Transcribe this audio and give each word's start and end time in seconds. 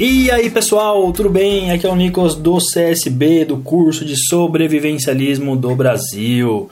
E 0.00 0.30
aí 0.30 0.48
pessoal, 0.48 1.12
tudo 1.12 1.28
bem? 1.28 1.72
Aqui 1.72 1.84
é 1.84 1.90
o 1.90 1.96
Nicolas 1.96 2.36
do 2.36 2.56
CSB, 2.58 3.44
do 3.44 3.56
curso 3.56 4.04
de 4.04 4.14
sobrevivencialismo 4.28 5.56
do 5.56 5.74
Brasil. 5.74 6.70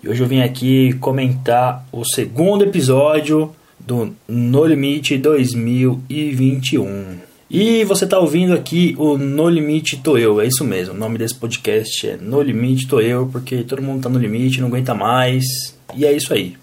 E 0.00 0.08
hoje 0.08 0.22
eu 0.22 0.28
vim 0.28 0.40
aqui 0.40 0.92
comentar 1.00 1.84
o 1.90 2.04
segundo 2.04 2.62
episódio 2.62 3.50
do 3.76 4.14
No 4.28 4.64
Limite 4.64 5.18
2021. 5.18 7.16
E 7.50 7.82
você 7.82 8.04
está 8.04 8.20
ouvindo 8.20 8.52
aqui 8.52 8.94
o 8.96 9.18
No 9.18 9.48
Limite 9.48 9.96
Tô 9.96 10.16
Eu, 10.16 10.40
é 10.40 10.46
isso 10.46 10.62
mesmo. 10.64 10.94
O 10.94 10.96
nome 10.96 11.18
desse 11.18 11.34
podcast 11.34 12.08
é 12.08 12.16
No 12.18 12.40
Limite 12.40 12.86
Tô 12.86 13.00
Eu, 13.00 13.26
porque 13.26 13.64
todo 13.64 13.82
mundo 13.82 13.96
está 13.96 14.08
no 14.08 14.20
limite, 14.20 14.60
não 14.60 14.68
aguenta 14.68 14.94
mais. 14.94 15.74
E 15.96 16.06
é 16.06 16.12
isso 16.12 16.32
aí. 16.32 16.54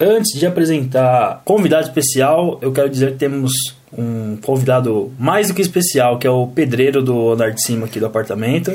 Antes 0.00 0.36
de 0.36 0.44
apresentar 0.44 1.40
convidado 1.44 1.86
especial, 1.86 2.58
eu 2.60 2.72
quero 2.72 2.90
dizer 2.90 3.12
que 3.12 3.18
temos 3.18 3.75
um 3.96 4.36
convidado 4.36 5.12
mais 5.18 5.48
do 5.48 5.54
que 5.54 5.62
especial, 5.62 6.18
que 6.18 6.26
é 6.26 6.30
o 6.30 6.46
pedreiro 6.46 7.02
do 7.02 7.32
andar 7.32 7.52
de 7.52 7.62
cima 7.62 7.86
aqui 7.86 8.00
do 8.00 8.06
apartamento. 8.06 8.72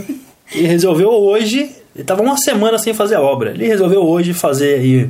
E 0.54 0.62
resolveu 0.64 1.10
hoje, 1.10 1.60
ele 1.96 2.02
estava 2.04 2.22
uma 2.22 2.38
semana 2.38 2.78
sem 2.78 2.94
fazer 2.94 3.16
a 3.16 3.22
obra, 3.22 3.52
ele 3.52 3.68
resolveu 3.68 4.02
hoje 4.02 4.34
fazer 4.34 4.76
aí 4.76 5.10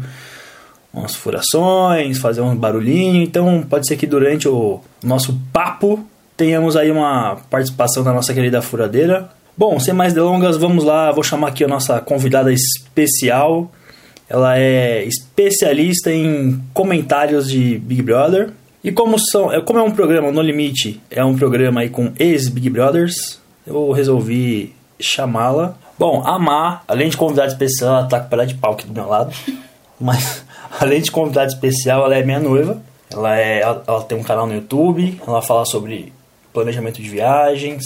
umas 0.94 1.16
furações, 1.16 2.18
fazer 2.18 2.42
um 2.42 2.56
barulhinho. 2.56 3.24
Então 3.24 3.64
pode 3.68 3.88
ser 3.88 3.96
que 3.96 4.06
durante 4.06 4.48
o 4.48 4.80
nosso 5.04 5.40
papo 5.52 6.06
tenhamos 6.36 6.76
aí 6.76 6.92
uma 6.92 7.38
participação 7.50 8.04
da 8.04 8.14
nossa 8.14 8.34
querida 8.34 8.62
furadeira. 8.62 9.30
Bom, 9.58 9.80
sem 9.80 9.94
mais 9.94 10.14
delongas, 10.14 10.58
vamos 10.58 10.84
lá. 10.84 11.12
Vou 11.12 11.24
chamar 11.24 11.50
aqui 11.50 11.64
a 11.64 11.68
nossa 11.68 12.00
convidada 12.00 12.52
especial. 12.52 13.72
Ela 14.30 14.58
é 14.58 15.04
especialista 15.04 16.12
em 16.12 16.62
comentários 16.74 17.50
de 17.50 17.78
Big 17.80 18.02
Brother. 18.02 18.52
E 18.84 18.92
como, 18.92 19.20
são, 19.20 19.52
é, 19.52 19.62
como 19.62 19.80
é 19.80 19.84
um 19.84 19.92
programa 19.92 20.32
No 20.32 20.42
Limite, 20.42 21.00
é 21.10 21.24
um 21.24 21.36
programa 21.36 21.82
aí 21.82 21.90
com 21.90 22.12
ex-Big 22.18 22.70
Brothers, 22.70 23.40
eu 23.66 23.92
resolvi 23.92 24.74
chamá-la. 25.00 25.76
Bom, 26.00 26.24
a 26.26 26.40
Má, 26.40 26.82
além 26.88 27.10
de 27.10 27.18
convidada 27.18 27.50
especial, 27.50 27.98
ela 27.98 28.08
tá 28.08 28.20
com 28.20 28.30
pela 28.30 28.46
de 28.46 28.56
pau 28.56 28.74
aqui 28.74 28.88
do 28.88 28.94
meu 28.94 29.08
lado. 29.08 29.34
Mas, 30.00 30.44
além 30.80 31.00
de 31.02 31.12
convidada 31.12 31.48
especial, 31.48 32.06
ela 32.06 32.16
é 32.16 32.24
minha 32.24 32.40
noiva. 32.40 32.82
Ela, 33.12 33.38
é, 33.38 33.62
ela, 33.62 33.84
ela 33.88 34.04
tem 34.04 34.18
um 34.18 34.24
canal 34.24 34.48
no 34.48 34.56
YouTube, 34.56 35.22
ela 35.28 35.42
fala 35.42 35.66
sobre 35.66 36.12
planejamento 36.52 37.02
de 37.02 37.10
viagens. 37.10 37.84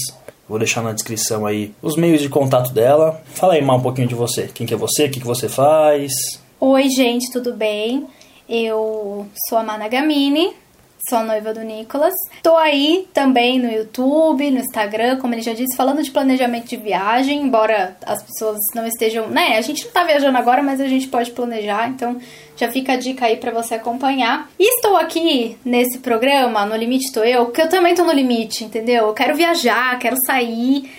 Vou 0.47 0.59
deixar 0.59 0.81
na 0.81 0.93
descrição 0.93 1.45
aí 1.45 1.73
os 1.81 1.97
meios 1.97 2.21
de 2.21 2.29
contato 2.29 2.71
dela. 2.71 3.21
Fala 3.33 3.55
aí, 3.55 3.61
Má, 3.61 3.75
um 3.75 3.81
pouquinho 3.81 4.07
de 4.07 4.15
você. 4.15 4.43
Quem 4.53 4.65
que 4.65 4.73
é 4.73 4.77
você? 4.77 5.05
O 5.05 5.11
que, 5.11 5.19
que 5.19 5.25
você 5.25 5.49
faz? 5.49 6.13
Oi, 6.59 6.87
gente, 6.89 7.31
tudo 7.31 7.53
bem? 7.53 8.05
Eu 8.47 9.27
sou 9.49 9.57
a 9.57 9.63
Mana 9.63 9.87
Gamini, 9.87 10.53
sou 11.09 11.19
a 11.19 11.23
noiva 11.23 11.53
do 11.53 11.61
Nicolas. 11.61 12.13
Tô 12.41 12.55
aí 12.55 13.07
também 13.13 13.59
no 13.59 13.71
YouTube, 13.71 14.49
no 14.49 14.59
Instagram, 14.59 15.17
como 15.17 15.33
ele 15.33 15.41
já 15.41 15.53
disse, 15.53 15.75
falando 15.75 16.01
de 16.01 16.11
planejamento 16.11 16.67
de 16.67 16.77
viagem, 16.77 17.41
embora 17.41 17.95
as 18.05 18.23
pessoas 18.23 18.57
não 18.73 18.85
estejam, 18.87 19.27
né? 19.27 19.57
A 19.57 19.61
gente 19.61 19.85
não 19.85 19.91
tá 19.91 20.03
viajando 20.03 20.37
agora, 20.37 20.63
mas 20.63 20.81
a 20.81 20.87
gente 20.87 21.07
pode 21.07 21.31
planejar, 21.31 21.89
então 21.89 22.17
já 22.57 22.71
fica 22.71 22.93
a 22.93 22.97
dica 22.97 23.25
aí 23.25 23.37
para 23.37 23.51
você 23.51 23.75
acompanhar. 23.75 24.49
E 24.59 24.75
estou 24.75 24.97
aqui 24.97 25.57
nesse 25.63 25.99
programa, 25.99 26.65
No 26.65 26.75
Limite 26.75 27.11
Tô 27.11 27.23
Eu, 27.23 27.45
porque 27.45 27.61
eu 27.61 27.69
também 27.69 27.93
tô 27.93 28.03
no 28.03 28.13
limite, 28.13 28.63
entendeu? 28.63 29.07
Eu 29.07 29.13
quero 29.13 29.35
viajar, 29.35 29.99
quero 29.99 30.15
sair. 30.25 30.89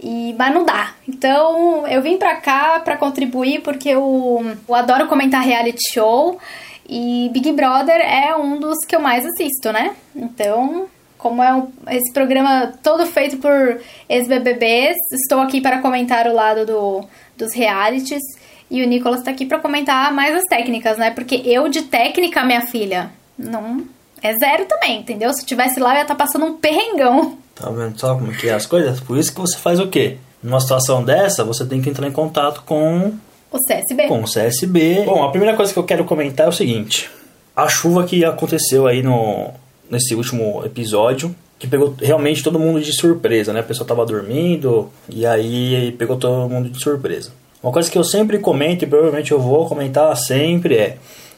E, 0.00 0.34
mas 0.38 0.52
não 0.52 0.64
dá. 0.64 0.94
Então 1.08 1.86
eu 1.86 2.02
vim 2.02 2.18
pra 2.18 2.36
cá 2.36 2.80
pra 2.80 2.96
contribuir 2.96 3.60
porque 3.62 3.88
eu, 3.88 4.44
eu 4.68 4.74
adoro 4.74 5.06
comentar 5.06 5.42
reality 5.42 5.92
show. 5.92 6.38
E 6.88 7.30
Big 7.32 7.52
Brother 7.52 8.00
é 8.00 8.36
um 8.36 8.60
dos 8.60 8.78
que 8.86 8.94
eu 8.94 9.00
mais 9.00 9.24
assisto, 9.24 9.72
né? 9.72 9.94
Então, 10.14 10.86
como 11.16 11.42
é 11.42 11.54
um, 11.54 11.68
esse 11.88 12.12
programa 12.12 12.74
todo 12.82 13.06
feito 13.06 13.38
por 13.38 13.80
ex-BBBs, 14.08 14.96
estou 15.12 15.40
aqui 15.40 15.60
para 15.60 15.80
comentar 15.80 16.26
o 16.26 16.34
lado 16.34 16.66
do, 16.66 17.04
dos 17.36 17.54
realities. 17.54 18.22
E 18.70 18.82
o 18.82 18.86
Nicolas 18.86 19.20
está 19.20 19.30
aqui 19.30 19.46
para 19.46 19.58
comentar 19.58 20.12
mais 20.12 20.34
as 20.36 20.44
técnicas, 20.44 20.98
né? 20.98 21.10
Porque 21.10 21.36
eu 21.44 21.68
de 21.68 21.82
técnica, 21.82 22.44
minha 22.44 22.66
filha, 22.66 23.10
não. 23.38 23.84
É 24.22 24.32
zero 24.34 24.66
também, 24.66 25.00
entendeu? 25.00 25.32
Se 25.32 25.42
eu 25.42 25.46
tivesse 25.46 25.80
lá, 25.80 25.90
eu 25.90 25.96
ia 25.96 26.02
estar 26.02 26.14
tá 26.14 26.24
passando 26.24 26.46
um 26.46 26.56
perrengão. 26.56 27.38
Tá 27.54 27.70
vendo 27.70 27.98
só 27.98 28.14
como 28.14 28.32
que 28.32 28.48
é 28.48 28.52
as 28.52 28.66
coisas? 28.66 29.00
Por 29.00 29.16
isso 29.16 29.32
que 29.32 29.40
você 29.40 29.56
faz 29.56 29.78
o 29.78 29.88
quê? 29.88 30.18
Numa 30.42 30.60
situação 30.60 31.02
dessa, 31.02 31.44
você 31.44 31.64
tem 31.64 31.80
que 31.80 31.88
entrar 31.88 32.06
em 32.06 32.12
contato 32.12 32.62
com 32.66 33.14
o 33.56 33.58
CSB. 33.58 34.08
Com 34.08 34.22
o 34.22 34.24
CSB. 34.24 35.04
Bom, 35.04 35.22
a 35.22 35.30
primeira 35.30 35.56
coisa 35.56 35.72
que 35.72 35.78
eu 35.78 35.84
quero 35.84 36.04
comentar 36.04 36.46
é 36.46 36.48
o 36.48 36.52
seguinte: 36.52 37.10
a 37.54 37.68
chuva 37.68 38.04
que 38.04 38.24
aconteceu 38.24 38.86
aí 38.86 39.02
no 39.02 39.50
nesse 39.90 40.14
último 40.14 40.62
episódio, 40.64 41.34
que 41.58 41.66
pegou 41.66 41.94
realmente 42.00 42.42
todo 42.42 42.58
mundo 42.58 42.80
de 42.80 42.92
surpresa, 42.92 43.52
né? 43.52 43.60
A 43.60 43.64
pessoa 43.64 43.86
tava 43.86 44.04
dormindo 44.04 44.90
e 45.08 45.24
aí 45.24 45.92
pegou 45.98 46.16
todo 46.16 46.48
mundo 46.48 46.68
de 46.68 46.82
surpresa. 46.82 47.30
Uma 47.62 47.72
coisa 47.72 47.90
que 47.90 47.96
eu 47.96 48.04
sempre 48.04 48.38
comento 48.38 48.84
e 48.84 48.86
provavelmente 48.86 49.32
eu 49.32 49.40
vou 49.40 49.66
comentar 49.68 50.14
sempre 50.16 50.76
é 50.76 50.96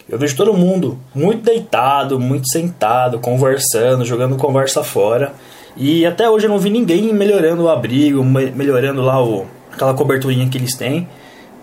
eu 0.09 0.19
vejo 0.19 0.37
todo 0.37 0.55
mundo 0.55 0.99
muito 1.13 1.43
deitado, 1.43 2.19
muito 2.21 2.49
sentado, 2.49 3.19
conversando, 3.19 4.05
jogando 4.05 4.37
conversa 4.37 4.85
fora. 4.85 5.33
E 5.77 6.07
até 6.07 6.31
hoje 6.31 6.47
eu 6.47 6.51
não 6.51 6.61
vi 6.61 6.71
ninguém 6.71 7.13
melhorando 7.13 7.65
o 7.65 7.69
abrigo, 7.69 8.23
melhorando 8.23 9.03
lá 9.03 9.23
o, 9.23 9.47
aquela 9.73 9.95
coberturinha 9.95 10.49
que 10.49 10.57
eles 10.57 10.77
têm 10.77 11.09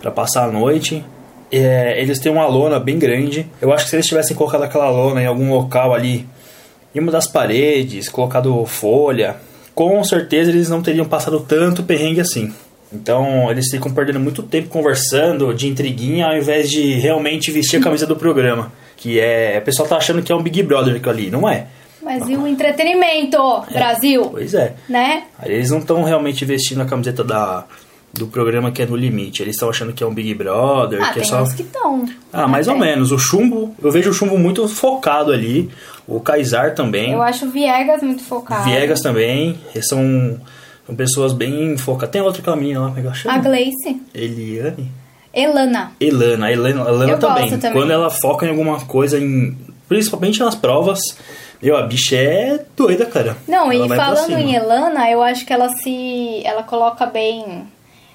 para 0.03 0.11
passar 0.11 0.43
a 0.43 0.51
noite. 0.51 1.03
É, 1.49 2.01
eles 2.01 2.19
têm 2.19 2.29
uma 2.29 2.45
lona 2.45 2.77
bem 2.77 2.99
grande. 2.99 3.47
Eu 3.61 3.71
acho 3.71 3.85
que 3.85 3.89
se 3.89 3.95
eles 3.95 4.05
tivessem 4.05 4.35
colocado 4.35 4.63
aquela 4.63 4.89
lona 4.89 5.21
em 5.21 5.25
algum 5.25 5.49
local 5.53 5.93
ali, 5.93 6.27
em 6.93 6.99
uma 6.99 7.11
das 7.11 7.25
paredes, 7.25 8.09
colocado 8.09 8.65
folha, 8.65 9.37
com 9.73 10.03
certeza 10.03 10.51
eles 10.51 10.69
não 10.69 10.81
teriam 10.81 11.05
passado 11.05 11.39
tanto 11.39 11.83
perrengue 11.83 12.19
assim. 12.19 12.53
Então 12.91 13.49
eles 13.49 13.69
ficam 13.71 13.93
perdendo 13.93 14.19
muito 14.19 14.43
tempo 14.43 14.67
conversando 14.67 15.53
de 15.53 15.69
intriguinha 15.69 16.27
ao 16.27 16.37
invés 16.37 16.69
de 16.69 16.95
realmente 16.95 17.49
vestir 17.49 17.77
a 17.77 17.83
camisa 17.83 18.05
do 18.05 18.17
programa. 18.17 18.73
Que 18.97 19.19
é. 19.19 19.57
O 19.57 19.61
pessoal 19.61 19.87
tá 19.87 19.95
achando 19.95 20.21
que 20.21 20.33
é 20.33 20.35
um 20.35 20.43
Big 20.43 20.61
Brother 20.63 20.95
aquilo 20.95 21.11
ali, 21.11 21.31
não 21.31 21.47
é? 21.47 21.67
Mas 22.01 22.27
e 22.27 22.35
o 22.35 22.45
entretenimento, 22.45 23.37
é, 23.71 23.73
Brasil? 23.73 24.25
Pois 24.29 24.53
é. 24.53 24.73
Né? 24.89 25.23
Eles 25.45 25.71
não 25.71 25.79
estão 25.79 26.03
realmente 26.03 26.43
vestindo 26.43 26.81
a 26.81 26.85
camiseta 26.85 27.23
da, 27.23 27.65
do 28.13 28.28
programa 28.28 28.72
que 28.72 28.81
é 28.81 28.85
no 28.85 28.96
limite. 28.96 29.41
Eles 29.41 29.56
estão 29.56 29.69
achando 29.69 29.91
que 29.91 30.03
é 30.03 30.07
um 30.07 30.13
Big 30.13 30.34
Brother, 30.35 31.01
ah, 31.03 31.12
que 31.12 31.22
é 31.22 31.24
só. 31.24 31.41
Uns 31.41 31.53
que 31.53 31.63
estão. 31.63 32.06
Ah, 32.31 32.47
mais 32.47 32.68
ou 32.68 32.78
menos. 32.78 33.12
O 33.12 33.18
chumbo, 33.18 33.75
eu 33.81 33.91
vejo 33.91 34.12
o 34.12 34.13
chumbo 34.13 34.38
muito 34.38 34.68
focado 34.68 35.31
ali. 35.31 35.69
O 36.07 36.19
Kaysar 36.19 36.75
também. 36.75 37.13
Eu 37.13 37.24
acho 37.24 37.47
o 37.47 37.50
Viegas 37.50 38.03
muito 38.03 38.24
focado. 38.24 38.66
Viegas 38.66 39.01
também. 39.01 39.57
Eles 39.74 39.88
são, 39.88 40.40
são 40.85 40.96
pessoas 40.96 41.34
bem 41.34 41.75
focadas. 41.75 42.12
Tem 42.12 42.22
outra 42.22 42.44
caminha 42.44 42.79
lá, 42.79 42.88
como 42.88 43.00
é 43.00 43.01
que 43.01 43.07
ela 43.07 43.16
chama? 43.16 43.35
A 43.35 43.40
Gleice. 43.40 44.01
Eliane? 44.13 44.91
Elana. 45.34 45.91
Elana, 46.00 46.51
Elana, 46.51 46.81
Elana 46.88 47.12
eu 47.12 47.19
também. 47.19 47.50
Também. 47.50 47.72
Quando 47.74 47.91
ela 47.91 48.12
foca 48.12 48.45
em 48.45 48.50
alguma 48.50 48.80
coisa, 48.81 49.18
em, 49.18 49.57
principalmente 49.90 50.40
nas 50.40 50.53
provas, 50.53 51.00
meu, 51.59 51.75
a 51.75 51.81
bicha 51.81 52.16
é 52.16 52.63
doida, 52.78 53.07
cara. 53.07 53.35
Não, 53.47 53.72
ela 53.72 53.85
e 53.88 53.90
falando 53.90 54.38
em 54.38 54.53
Elana, 54.53 55.09
eu 55.09 55.24
acho 55.24 55.44
que 55.44 55.51
ela 55.51 55.69
se. 55.69 56.45
ela 56.45 56.62
coloca 56.62 57.07
bem 57.07 57.66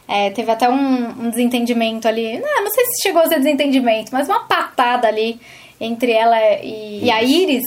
é, 0.09 0.31
teve 0.31 0.51
até 0.51 0.69
um, 0.71 1.09
um, 1.27 1.31
desentendimento 1.31 2.09
ali. 2.09 2.39
Não, 2.39 2.65
não 2.65 2.71
sei 2.71 2.87
se 2.87 3.03
chegou 3.03 3.21
a 3.21 3.27
ser 3.27 3.37
desentendimento, 3.37 4.11
mas 4.11 4.27
uma 4.27 4.41
patada 4.47 5.07
ali 5.07 5.39
entre 5.79 6.13
ela 6.13 6.39
e, 6.63 7.05
e 7.05 7.11
a 7.11 7.23
Iris. 7.23 7.65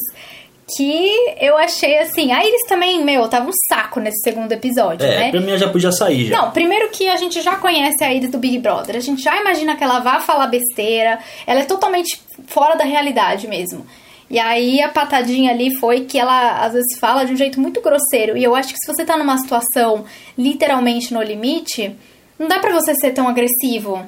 Que 0.76 1.36
eu 1.40 1.58
achei 1.58 2.00
assim. 2.00 2.32
A 2.32 2.46
Iris 2.46 2.62
também, 2.68 3.04
meu, 3.04 3.28
tava 3.28 3.50
um 3.50 3.54
saco 3.70 4.00
nesse 4.00 4.22
segundo 4.24 4.52
episódio, 4.54 5.06
é, 5.06 5.20
né? 5.20 5.32
Pra 5.32 5.42
mim 5.42 5.58
já 5.58 5.70
podia 5.70 5.92
sair 5.92 6.28
já. 6.28 6.42
Não, 6.42 6.52
primeiro 6.52 6.90
que 6.90 7.10
a 7.10 7.18
gente 7.18 7.42
já 7.42 7.58
conhece 7.58 8.04
a 8.04 8.12
Iris 8.12 8.32
do 8.32 8.38
Big 8.38 8.58
Brother. 8.58 8.96
A 8.96 9.02
gente 9.02 9.22
já 9.22 9.40
imagina 9.40 9.76
que 9.76 9.84
ela 9.84 10.00
vá 10.00 10.20
falar 10.22 10.48
besteira. 10.48 11.20
Ela 11.46 11.60
é 11.60 11.66
totalmente 11.66 12.22
fora 12.48 12.76
da 12.76 12.86
realidade 12.86 13.48
mesmo. 13.48 13.86
E 14.30 14.40
aí 14.40 14.82
a 14.82 14.88
patadinha 14.88 15.52
ali 15.52 15.76
foi 15.76 16.06
que 16.06 16.18
ela 16.18 16.64
às 16.64 16.72
vezes 16.72 16.98
fala 16.98 17.26
de 17.26 17.34
um 17.34 17.36
jeito 17.36 17.60
muito 17.60 17.82
grosseiro. 17.82 18.38
E 18.38 18.44
eu 18.44 18.56
acho 18.56 18.70
que 18.74 18.80
se 18.80 18.92
você 18.92 19.04
tá 19.04 19.18
numa 19.18 19.38
situação 19.38 20.06
literalmente 20.38 21.14
no 21.14 21.22
limite 21.22 21.94
não 22.42 22.48
dá 22.48 22.60
para 22.60 22.74
você 22.74 22.96
ser 22.96 23.12
tão 23.12 23.28
agressivo. 23.28 24.04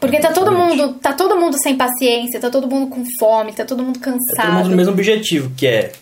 Porque 0.00 0.18
tá 0.18 0.32
todo 0.32 0.50
mundo, 0.50 0.94
tá 0.94 1.12
todo 1.12 1.36
mundo 1.36 1.56
sem 1.62 1.76
paciência, 1.76 2.40
tá 2.40 2.50
todo 2.50 2.66
mundo 2.66 2.88
com 2.88 3.04
fome, 3.20 3.52
tá 3.52 3.64
todo 3.64 3.82
mundo 3.82 4.00
cansado. 4.00 4.38
É 4.38 4.42
todo 4.42 4.54
mundo 4.54 4.70
no 4.70 4.76
mesmo 4.76 4.92
objetivo, 4.92 5.52
que 5.54 5.66
é 5.66 5.92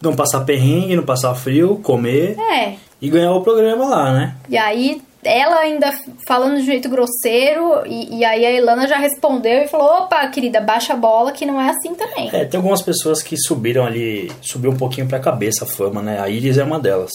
não 0.00 0.16
passar 0.16 0.40
perrengue, 0.40 0.96
não 0.96 1.04
passar 1.04 1.34
frio, 1.34 1.78
comer 1.82 2.36
é. 2.38 2.74
e 3.00 3.08
ganhar 3.08 3.32
o 3.32 3.42
programa 3.42 3.84
lá, 3.84 4.12
né? 4.12 4.34
E 4.48 4.56
aí 4.56 5.00
ela 5.22 5.60
ainda 5.60 5.92
falando 6.26 6.56
de 6.56 6.66
jeito 6.66 6.88
grosseiro, 6.88 7.86
e, 7.86 8.18
e, 8.18 8.24
aí 8.24 8.44
a 8.44 8.52
Ilana 8.52 8.88
já 8.88 8.96
respondeu 8.96 9.62
e 9.62 9.68
falou: 9.68 10.04
opa, 10.04 10.26
querida, 10.28 10.60
baixa 10.60 10.94
a 10.94 10.96
bola 10.96 11.32
que 11.32 11.46
não 11.46 11.60
é 11.60 11.68
assim 11.70 11.94
também. 11.94 12.30
É, 12.32 12.44
tem 12.44 12.58
algumas 12.58 12.82
pessoas 12.82 13.22
que 13.22 13.36
subiram 13.36 13.84
ali, 13.84 14.32
subiu 14.40 14.70
um 14.70 14.76
pouquinho 14.76 15.06
pra 15.06 15.20
cabeça 15.20 15.64
a 15.64 15.68
fama, 15.68 16.02
né? 16.02 16.18
A 16.20 16.28
Iris 16.28 16.58
é 16.58 16.64
uma 16.64 16.80
delas. 16.80 17.12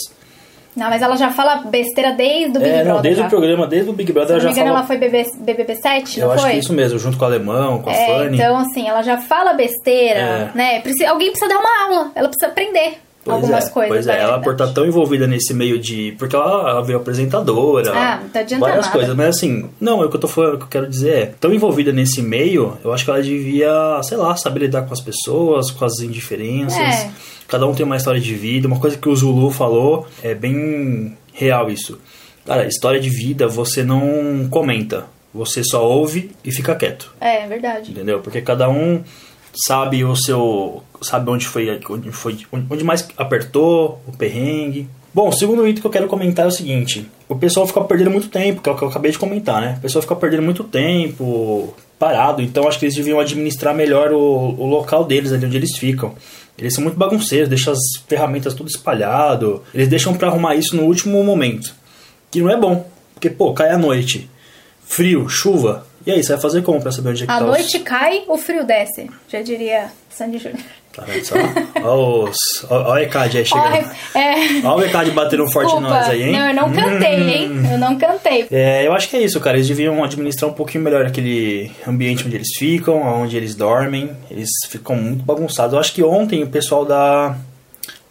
Não, 0.75 0.89
mas 0.89 1.01
ela 1.01 1.17
já 1.17 1.29
fala 1.31 1.57
besteira 1.65 2.11
desde 2.13 2.57
o 2.57 2.61
Big 2.61 2.69
é, 2.69 2.83
Brother. 2.83 2.93
Não, 2.93 3.01
desde 3.01 3.21
já. 3.21 3.27
o 3.27 3.29
programa, 3.29 3.67
desde 3.67 3.89
o 3.89 3.93
Big 3.93 4.13
Brother 4.13 4.31
ela 4.35 4.39
já 4.39 4.51
engano, 4.51 4.67
fala. 4.67 4.77
ela 4.79 4.87
foi 4.87 4.97
BB, 4.97 5.25
BBB 5.39 5.75
7, 5.75 6.19
Eu 6.19 6.25
não 6.27 6.33
acho 6.33 6.41
foi? 6.43 6.51
que 6.51 6.55
é 6.55 6.59
isso 6.59 6.73
mesmo, 6.73 6.99
junto 6.99 7.17
com 7.17 7.23
o 7.23 7.27
Alemão, 7.27 7.81
com 7.81 7.89
a 7.89 7.93
é, 7.93 8.05
Fanny. 8.05 8.37
Então, 8.37 8.57
assim, 8.57 8.87
ela 8.87 9.01
já 9.01 9.17
fala 9.17 9.53
besteira, 9.53 10.19
É. 10.19 10.51
né? 10.55 10.79
Precisa, 10.81 11.09
alguém 11.09 11.31
precisa 11.31 11.49
dar 11.53 11.59
uma 11.59 11.83
aula, 11.85 12.11
ela 12.15 12.29
precisa 12.29 12.51
aprender. 12.51 12.97
Pois 13.29 13.43
algumas 13.43 13.67
é, 13.67 13.69
coisas. 13.69 13.93
Pois 13.93 14.07
é, 14.07 14.21
ela 14.21 14.39
por 14.39 14.53
estar 14.53 14.67
tão 14.67 14.85
envolvida 14.85 15.27
nesse 15.27 15.53
meio 15.53 15.79
de. 15.79 16.15
Porque 16.17 16.35
ela, 16.35 16.69
ela 16.69 16.83
veio 16.83 16.99
apresentadora. 16.99 17.91
Ah, 17.93 18.19
tá 18.31 18.39
adiantando 18.39 18.67
Várias 18.67 18.85
nada. 18.85 18.97
coisas, 18.97 19.15
mas 19.15 19.27
assim, 19.27 19.69
não, 19.79 20.01
é 20.01 20.05
o 20.05 20.09
que 20.09 20.15
eu 20.15 20.21
tô 20.21 20.27
falando, 20.27 20.55
o 20.55 20.57
que 20.57 20.63
eu 20.63 20.67
quero 20.69 20.87
dizer 20.89 21.13
é, 21.13 21.25
tão 21.39 21.53
envolvida 21.53 21.91
nesse 21.91 22.21
meio, 22.21 22.77
eu 22.83 22.93
acho 22.93 23.03
que 23.05 23.11
ela 23.11 23.21
devia, 23.21 24.01
sei 24.03 24.17
lá, 24.17 24.35
saber 24.35 24.61
lidar 24.61 24.83
com 24.83 24.93
as 24.93 25.01
pessoas, 25.01 25.71
com 25.71 25.85
as 25.85 25.99
indiferenças. 25.99 26.77
É. 26.77 27.11
Cada 27.47 27.65
um 27.65 27.73
tem 27.73 27.85
uma 27.85 27.97
história 27.97 28.21
de 28.21 28.35
vida, 28.35 28.67
uma 28.67 28.79
coisa 28.79 28.97
que 28.97 29.09
o 29.09 29.15
Zulu 29.15 29.49
falou 29.49 30.07
é 30.21 30.35
bem 30.35 31.17
real 31.33 31.69
isso. 31.69 31.99
Cara, 32.45 32.65
história 32.67 32.99
de 32.99 33.09
vida 33.09 33.47
você 33.47 33.83
não 33.83 34.47
comenta, 34.49 35.05
você 35.33 35.63
só 35.63 35.87
ouve 35.87 36.31
e 36.43 36.51
fica 36.51 36.75
quieto 36.75 37.13
É, 37.19 37.45
verdade. 37.47 37.91
entendeu? 37.91 38.19
Porque 38.19 38.41
cada 38.41 38.69
um 38.69 39.03
sabe 39.53 40.03
o 40.03 40.15
seu, 40.15 40.83
sabe 41.01 41.29
onde 41.29 41.47
foi, 41.47 41.79
onde 41.89 42.11
foi, 42.11 42.37
onde 42.51 42.83
mais 42.83 43.07
apertou, 43.17 44.01
o 44.07 44.11
perrengue. 44.15 44.87
Bom, 45.13 45.29
o 45.29 45.33
segundo 45.33 45.67
item 45.67 45.81
que 45.81 45.87
eu 45.87 45.91
quero 45.91 46.07
comentar 46.07 46.45
é 46.45 46.47
o 46.47 46.51
seguinte: 46.51 47.09
o 47.27 47.35
pessoal 47.35 47.65
fica 47.65 47.81
perdendo 47.81 48.11
muito 48.11 48.29
tempo, 48.29 48.61
que 48.61 48.69
é 48.69 48.71
o 48.71 48.75
que 48.75 48.83
eu 48.83 48.89
acabei 48.89 49.11
de 49.11 49.19
comentar, 49.19 49.61
né? 49.61 49.75
O 49.79 49.81
pessoal 49.81 50.01
fica 50.01 50.15
perdendo 50.15 50.43
muito 50.43 50.63
tempo 50.63 51.73
parado, 51.97 52.41
então 52.41 52.65
acho 52.65 52.79
que 52.79 52.85
eles 52.85 52.95
deviam 52.95 53.19
administrar 53.19 53.75
melhor 53.75 54.13
o, 54.13 54.55
o 54.57 54.65
local 54.65 55.03
deles, 55.03 55.33
ali 55.33 55.45
onde 55.45 55.57
eles 55.57 55.77
ficam. 55.77 56.15
Eles 56.57 56.73
são 56.73 56.83
muito 56.83 56.97
bagunceiros, 56.97 57.47
deixam 57.47 57.73
as 57.73 57.79
ferramentas 58.07 58.53
tudo 58.53 58.69
espalhado. 58.69 59.63
Eles 59.73 59.87
deixam 59.87 60.13
pra 60.13 60.27
arrumar 60.27 60.55
isso 60.55 60.75
no 60.75 60.83
último 60.83 61.23
momento. 61.23 61.73
Que 62.29 62.41
não 62.41 62.49
é 62.49 62.57
bom, 62.57 62.85
porque 63.13 63.29
pô, 63.29 63.53
cai 63.53 63.69
a 63.69 63.77
noite, 63.77 64.29
frio, 64.85 65.27
chuva. 65.29 65.85
E 66.05 66.11
aí, 66.11 66.23
você 66.23 66.33
vai 66.33 66.41
fazer 66.41 66.61
como 66.61 66.81
pra 66.81 66.91
saber 66.91 67.09
onde 67.09 67.23
é 67.23 67.25
que 67.25 67.31
A 67.31 67.37
tá 67.39 67.43
os- 67.45 67.49
noite 67.51 67.79
cai, 67.79 68.23
o 68.27 68.37
frio 68.37 68.63
desce. 68.65 69.09
Já 69.27 69.41
diria 69.41 69.87
Sandy 70.09 70.37
Júnior. 70.37 70.59
Tá 70.91 71.03
vendo 71.03 71.23
só? 71.23 71.35
Olha 71.83 72.29
os- 72.29 72.37
Olha 72.69 72.89
o 72.93 72.97
ECAD 72.97 73.37
aí 73.37 73.45
chegando. 73.45 73.91
é. 74.15 74.67
Olha 74.67 74.77
o 74.77 74.83
ECAD 74.85 75.11
batendo 75.11 75.47
forte 75.51 75.73
em 75.75 75.79
nós 75.81 76.09
aí, 76.09 76.23
hein? 76.23 76.31
Não, 76.31 76.47
eu 76.47 76.53
não 76.55 76.71
cantei, 76.73 77.21
hein? 77.33 77.51
Eu 77.71 77.77
não 77.77 77.97
cantei. 77.97 78.47
É, 78.49 78.87
eu 78.87 78.93
acho 78.93 79.07
que 79.07 79.15
é 79.15 79.21
isso, 79.21 79.39
cara. 79.39 79.55
Eles 79.57 79.67
deviam 79.67 80.03
administrar 80.03 80.49
um 80.49 80.53
pouquinho 80.53 80.83
melhor 80.83 81.05
aquele 81.05 81.71
ambiente 81.87 82.25
onde 82.25 82.35
eles 82.35 82.49
ficam, 82.57 83.01
onde 83.21 83.37
eles 83.37 83.53
dormem. 83.55 84.09
Eles 84.31 84.49
ficam 84.67 84.95
muito 84.95 85.23
bagunçados. 85.23 85.73
Eu 85.73 85.79
acho 85.79 85.93
que 85.93 86.03
ontem 86.03 86.41
o 86.43 86.47
pessoal 86.47 86.83
da. 86.83 87.35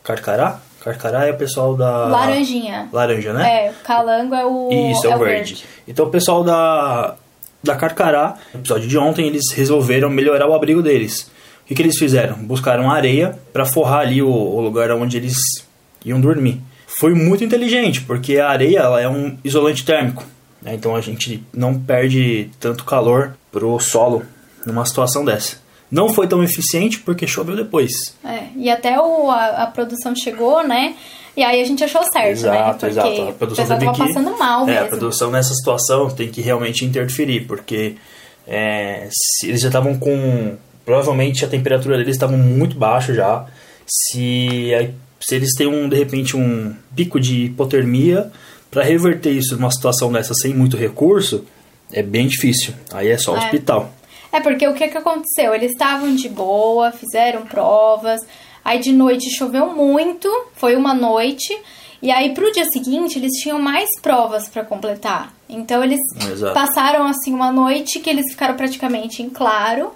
Carcará? 0.04 0.58
Carcará 0.82 1.26
é 1.26 1.32
o 1.32 1.36
pessoal 1.36 1.74
da. 1.76 2.06
Laranjinha. 2.06 2.88
Laranja, 2.92 3.32
né? 3.32 3.66
É, 3.66 3.72
calango 3.84 4.34
é 4.34 4.46
o. 4.46 4.68
Isso, 4.92 5.06
é, 5.06 5.16
o 5.16 5.18
verde. 5.18 5.64
Então 5.86 6.06
o 6.06 6.10
pessoal 6.10 6.44
da, 6.44 7.16
da 7.62 7.74
Carcará, 7.76 8.36
no 8.54 8.60
episódio 8.60 8.88
de 8.88 8.96
ontem, 8.98 9.26
eles 9.26 9.52
resolveram 9.52 10.08
melhorar 10.10 10.48
o 10.48 10.54
abrigo 10.54 10.82
deles. 10.82 11.30
O 11.62 11.68
que, 11.68 11.74
que 11.74 11.82
eles 11.82 11.98
fizeram? 11.98 12.36
Buscaram 12.36 12.90
areia 12.90 13.38
para 13.52 13.66
forrar 13.66 14.00
ali 14.00 14.22
o, 14.22 14.28
o 14.30 14.60
lugar 14.60 14.90
onde 14.92 15.16
eles 15.16 15.36
iam 16.04 16.20
dormir. 16.20 16.60
Foi 16.86 17.12
muito 17.14 17.44
inteligente, 17.44 18.00
porque 18.00 18.38
a 18.38 18.48
areia 18.48 18.78
ela 18.78 19.00
é 19.00 19.08
um 19.08 19.36
isolante 19.44 19.84
térmico. 19.84 20.24
né? 20.62 20.74
Então 20.74 20.96
a 20.96 21.00
gente 21.00 21.44
não 21.52 21.78
perde 21.78 22.50
tanto 22.58 22.84
calor 22.84 23.36
pro 23.52 23.78
solo 23.78 24.22
numa 24.64 24.84
situação 24.86 25.24
dessa. 25.24 25.56
Não 25.90 26.08
foi 26.10 26.26
tão 26.26 26.42
eficiente 26.42 26.98
porque 27.00 27.26
choveu 27.26 27.56
depois. 27.56 28.14
É, 28.24 28.44
e 28.56 28.70
até 28.70 28.98
o, 28.98 29.30
a, 29.30 29.62
a 29.62 29.66
produção 29.66 30.14
chegou, 30.14 30.66
né? 30.66 30.94
E 31.38 31.44
aí 31.44 31.60
a 31.62 31.64
gente 31.64 31.84
achou 31.84 32.02
certo, 32.02 32.16
né? 32.24 32.30
Exato, 32.32 32.70
Porque 32.80 32.86
exato. 32.86 33.08
A 33.22 33.28
o 33.28 33.32
produção 33.34 33.64
pessoal 33.64 33.78
teve 33.78 33.92
tava 33.92 34.08
que- 34.08 34.12
passando 34.14 34.38
mal 34.38 34.62
é, 34.62 34.66
mesmo. 34.66 34.84
a 34.84 34.88
produção 34.88 35.30
nessa 35.30 35.54
situação 35.54 36.10
tem 36.10 36.28
que 36.28 36.40
realmente 36.40 36.84
interferir, 36.84 37.46
porque 37.46 37.94
é, 38.46 39.08
se 39.12 39.46
eles 39.48 39.60
já 39.60 39.68
estavam 39.68 39.96
com. 39.98 40.56
Provavelmente 40.84 41.44
a 41.44 41.48
temperatura 41.48 41.96
deles 41.98 42.16
estava 42.16 42.36
muito 42.36 42.76
baixa 42.76 43.14
já. 43.14 43.44
Se, 43.86 44.70
se 45.20 45.34
eles 45.34 45.54
têm 45.54 45.66
um, 45.66 45.88
de 45.88 45.96
repente 45.96 46.36
um 46.36 46.74
pico 46.96 47.20
de 47.20 47.44
hipotermia, 47.44 48.30
para 48.70 48.82
reverter 48.82 49.30
isso 49.30 49.54
numa 49.56 49.70
situação 49.70 50.10
dessa 50.12 50.34
sem 50.34 50.52
muito 50.54 50.76
recurso, 50.76 51.44
é 51.92 52.02
bem 52.02 52.26
difícil. 52.26 52.74
Aí 52.92 53.08
é 53.08 53.16
só 53.18 53.34
É. 53.36 53.38
hospital. 53.38 53.92
É, 54.32 54.40
porque 54.40 54.66
o 54.68 54.74
que 54.74 54.88
que 54.88 54.98
aconteceu? 54.98 55.54
Eles 55.54 55.72
estavam 55.72 56.14
de 56.14 56.28
boa, 56.28 56.90
fizeram 56.92 57.42
provas, 57.46 58.20
aí 58.68 58.80
de 58.80 58.92
noite 58.92 59.34
choveu 59.36 59.74
muito, 59.74 60.28
foi 60.54 60.76
uma 60.76 60.92
noite, 60.94 61.56
e 62.02 62.10
aí 62.10 62.34
pro 62.34 62.52
dia 62.52 62.64
seguinte 62.66 63.18
eles 63.18 63.32
tinham 63.40 63.58
mais 63.58 63.88
provas 64.02 64.48
pra 64.48 64.64
completar. 64.64 65.32
Então 65.48 65.82
eles 65.82 66.00
Exato. 66.30 66.54
passaram 66.54 67.06
assim 67.06 67.32
uma 67.32 67.50
noite 67.50 68.00
que 68.00 68.10
eles 68.10 68.30
ficaram 68.30 68.54
praticamente 68.56 69.22
em 69.22 69.30
claro 69.30 69.90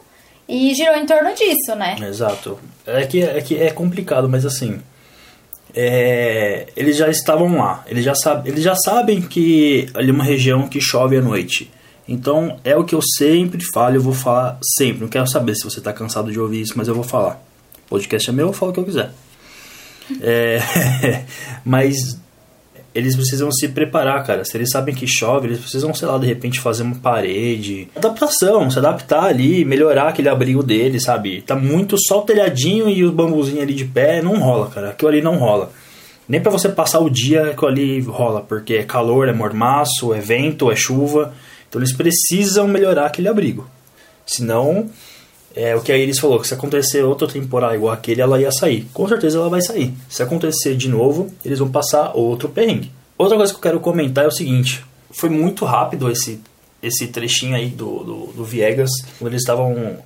e 0.48 0.74
girou 0.74 0.96
em 0.96 1.06
torno 1.06 1.34
disso, 1.34 1.74
né? 1.76 1.96
Exato. 2.00 2.58
É 2.86 3.06
que 3.06 3.22
é, 3.22 3.40
que 3.40 3.56
é 3.56 3.70
complicado, 3.70 4.28
mas 4.28 4.44
assim. 4.44 4.80
é, 5.74 6.66
eles 6.76 6.96
já 6.96 7.08
estavam 7.08 7.56
lá. 7.56 7.84
Eles 7.86 8.04
já, 8.04 8.14
sab, 8.14 8.46
eles 8.48 8.62
já 8.62 8.74
sabem 8.74 9.22
que 9.22 9.88
ali 9.94 10.10
é 10.10 10.12
uma 10.12 10.24
região 10.24 10.68
que 10.68 10.80
chove 10.80 11.16
à 11.16 11.20
noite. 11.22 11.70
Então 12.08 12.58
é 12.64 12.76
o 12.76 12.84
que 12.84 12.94
eu 12.94 13.00
sempre 13.00 13.62
falo, 13.72 13.96
eu 13.96 14.02
vou 14.02 14.12
falar 14.12 14.58
sempre. 14.76 15.02
Não 15.02 15.08
quero 15.08 15.26
saber 15.26 15.54
se 15.54 15.64
você 15.64 15.78
está 15.78 15.92
cansado 15.92 16.30
de 16.32 16.40
ouvir 16.40 16.62
isso, 16.62 16.74
mas 16.76 16.88
eu 16.88 16.94
vou 16.94 17.04
falar. 17.04 17.40
Podcast 17.88 18.30
é 18.30 18.32
meu, 18.32 18.48
eu 18.48 18.52
falo 18.52 18.70
o 18.70 18.74
que 18.74 18.80
eu 18.80 18.84
quiser. 18.84 19.10
É, 20.20 20.58
mas 21.64 22.20
eles 22.94 23.16
precisam 23.16 23.50
se 23.50 23.68
preparar, 23.68 24.22
cara. 24.24 24.44
Se 24.44 24.56
eles 24.56 24.70
sabem 24.70 24.94
que 24.94 25.06
chove, 25.06 25.48
eles 25.48 25.58
precisam, 25.58 25.92
sei 25.94 26.08
lá, 26.08 26.18
de 26.18 26.26
repente 26.26 26.60
fazer 26.60 26.82
uma 26.82 26.96
parede. 26.96 27.88
Adaptação, 27.96 28.70
se 28.70 28.78
adaptar 28.78 29.24
ali, 29.24 29.64
melhorar 29.64 30.08
aquele 30.08 30.28
abrigo 30.28 30.62
deles, 30.62 31.04
sabe? 31.04 31.42
Tá 31.42 31.56
muito 31.56 31.96
só 31.98 32.20
o 32.20 32.22
telhadinho 32.22 32.88
e 32.88 33.02
os 33.02 33.12
bambuzinhos 33.12 33.62
ali 33.62 33.74
de 33.74 33.84
pé, 33.84 34.20
não 34.20 34.38
rola, 34.38 34.68
cara. 34.68 34.90
Aquilo 34.90 35.08
ali 35.08 35.22
não 35.22 35.38
rola. 35.38 35.72
Nem 36.28 36.40
pra 36.40 36.52
você 36.52 36.68
passar 36.68 37.00
o 37.00 37.10
dia 37.10 37.50
aquilo 37.50 37.68
ali 37.68 38.00
rola, 38.00 38.42
porque 38.42 38.74
é 38.74 38.82
calor, 38.84 39.28
é 39.28 39.32
mormaço, 39.32 40.12
é 40.12 40.20
vento, 40.20 40.70
é 40.70 40.76
chuva. 40.76 41.34
Então 41.68 41.80
eles 41.80 41.92
precisam 41.92 42.68
melhorar 42.68 43.06
aquele 43.06 43.28
abrigo. 43.28 43.66
Senão, 44.26 44.88
é 45.54 45.74
o 45.76 45.80
que 45.80 45.92
a 45.92 45.96
Iris 45.98 46.18
falou, 46.18 46.40
que 46.40 46.48
se 46.48 46.54
acontecer 46.54 47.02
outra 47.02 47.28
temporada 47.28 47.74
igual 47.74 47.92
aquele, 47.92 48.20
ela 48.20 48.40
ia 48.40 48.50
sair. 48.52 48.86
Com 48.92 49.06
certeza 49.08 49.38
ela 49.38 49.48
vai 49.48 49.60
sair. 49.62 49.92
Se 50.08 50.22
acontecer 50.22 50.76
de 50.76 50.88
novo, 50.88 51.28
eles 51.44 51.58
vão 51.58 51.70
passar 51.70 52.12
outro 52.14 52.48
perrengue. 52.48 52.90
Outra 53.18 53.36
coisa 53.36 53.52
que 53.52 53.58
eu 53.58 53.62
quero 53.62 53.80
comentar 53.80 54.24
é 54.24 54.28
o 54.28 54.32
seguinte: 54.32 54.84
foi 55.10 55.28
muito 55.28 55.64
rápido 55.64 56.10
esse, 56.10 56.40
esse 56.82 57.06
trechinho 57.08 57.54
aí 57.54 57.68
do, 57.68 58.02
do, 58.02 58.26
do 58.36 58.44
Viegas, 58.44 58.90
quando 59.18 59.32
eles 59.32 59.42
estavam 59.42 59.96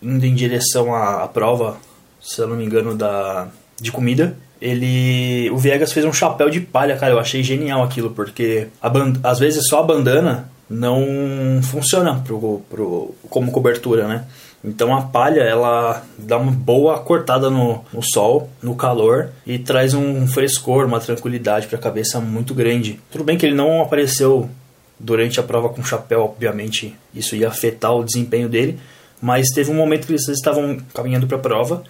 indo 0.00 0.24
em 0.24 0.34
direção 0.34 0.94
à, 0.94 1.22
à 1.24 1.28
prova, 1.28 1.76
se 2.20 2.40
eu 2.40 2.48
não 2.48 2.56
me 2.56 2.64
engano, 2.64 2.94
da, 2.94 3.48
de 3.80 3.90
comida. 3.92 4.36
Ele. 4.60 5.50
O 5.50 5.58
Viegas 5.58 5.92
fez 5.92 6.06
um 6.06 6.12
chapéu 6.12 6.48
de 6.48 6.60
palha, 6.60 6.96
cara. 6.96 7.12
Eu 7.12 7.18
achei 7.18 7.42
genial 7.42 7.82
aquilo, 7.82 8.10
porque 8.10 8.68
a 8.80 8.88
ban- 8.88 9.14
às 9.22 9.40
vezes 9.40 9.66
só 9.66 9.80
a 9.80 9.82
bandana 9.82 10.48
não 10.70 11.60
funciona 11.62 12.22
pro, 12.24 12.62
pro, 12.70 13.14
como 13.28 13.50
cobertura, 13.52 14.06
né? 14.06 14.24
Então 14.64 14.94
a 14.96 15.02
palha 15.02 15.40
ela 15.40 16.04
dá 16.16 16.38
uma 16.38 16.52
boa 16.52 16.98
cortada 17.00 17.50
no, 17.50 17.84
no 17.92 18.02
sol, 18.02 18.48
no 18.62 18.76
calor 18.76 19.30
e 19.44 19.58
traz 19.58 19.92
um 19.92 20.26
frescor, 20.26 20.86
uma 20.86 21.00
tranquilidade 21.00 21.66
para 21.66 21.78
a 21.78 21.82
cabeça 21.82 22.20
muito 22.20 22.54
grande. 22.54 23.00
Tudo 23.10 23.24
bem 23.24 23.36
que 23.36 23.44
ele 23.44 23.56
não 23.56 23.82
apareceu 23.82 24.48
durante 24.98 25.40
a 25.40 25.42
prova 25.42 25.68
com 25.68 25.82
chapéu, 25.82 26.20
obviamente 26.20 26.94
isso 27.12 27.34
ia 27.34 27.48
afetar 27.48 27.92
o 27.92 28.04
desempenho 28.04 28.48
dele, 28.48 28.78
mas 29.20 29.48
teve 29.48 29.70
um 29.70 29.74
momento 29.74 30.06
que 30.06 30.12
eles 30.12 30.28
estavam 30.28 30.78
caminhando 30.94 31.26
para 31.26 31.38
a 31.38 31.40
prova 31.40 31.82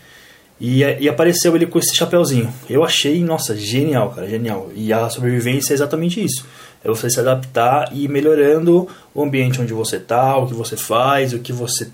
e, 0.59 0.81
e 0.81 1.09
apareceu 1.09 1.55
ele 1.57 1.67
com 1.67 1.79
esse 1.79 1.95
chapéuzinho. 1.95 2.53
Eu 2.71 2.85
achei, 2.85 3.23
nossa, 3.23 3.57
genial, 3.57 4.11
cara, 4.11 4.29
genial. 4.29 4.71
E 4.75 4.93
a 4.93 5.11
sobrevivência 5.11 5.73
é 5.73 5.75
exatamente 5.75 6.25
isso. 6.25 6.47
É 6.85 6.89
você 6.89 7.11
se 7.11 7.21
adaptar 7.21 7.91
e 7.93 8.05
ir 8.05 8.09
melhorando 8.09 8.89
o 9.15 9.23
ambiente 9.23 9.61
onde 9.61 9.73
você 9.73 9.99
tá, 9.99 10.37
o 10.37 10.47
que 10.47 10.55
você 10.55 10.77
faz, 10.77 11.33
o 11.33 11.41
que 11.41 11.53
você 11.53 11.91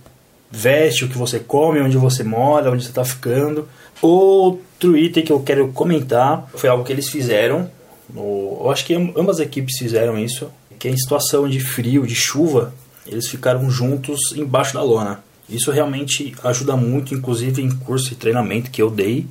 veste, 0.51 1.05
o 1.05 1.09
que 1.09 1.19
você 1.19 1.39
come, 1.39 1.81
onde 1.81 1.97
você 1.97 2.23
mora, 2.25 2.71
onde 2.71 2.83
você 2.85 2.91
está 2.91 3.05
ficando. 3.05 3.69
Outro 4.01 4.97
item 4.97 5.25
que 5.25 5.33
eu 5.33 5.41
quero 5.41 5.69
comentar 5.73 6.49
foi 6.55 6.69
algo 6.71 6.85
que 6.85 6.93
eles 6.93 7.09
fizeram. 7.09 7.71
No, 8.13 8.59
eu 8.63 8.71
acho 8.71 8.85
que 8.85 8.95
am- 8.95 9.13
ambas 9.17 9.39
as 9.41 9.47
equipes 9.47 9.77
fizeram 9.79 10.19
isso. 10.19 10.51
Que 10.79 10.89
é 10.89 10.91
em 10.91 10.97
situação 10.97 11.49
de 11.49 11.59
frio, 11.61 12.07
de 12.07 12.15
chuva, 12.15 12.73
eles 13.07 13.29
ficaram 13.29 13.69
juntos 13.71 14.33
embaixo 14.37 14.75
da 14.75 14.83
lona. 14.83 15.23
Isso 15.49 15.71
realmente 15.73 16.35
ajuda 16.45 16.77
muito, 16.77 17.15
inclusive 17.15 17.61
em 17.63 17.71
curso 17.71 18.11
de 18.11 18.15
treinamento 18.15 18.71
que 18.71 18.81
eu 18.81 18.89
dei. 18.91 19.27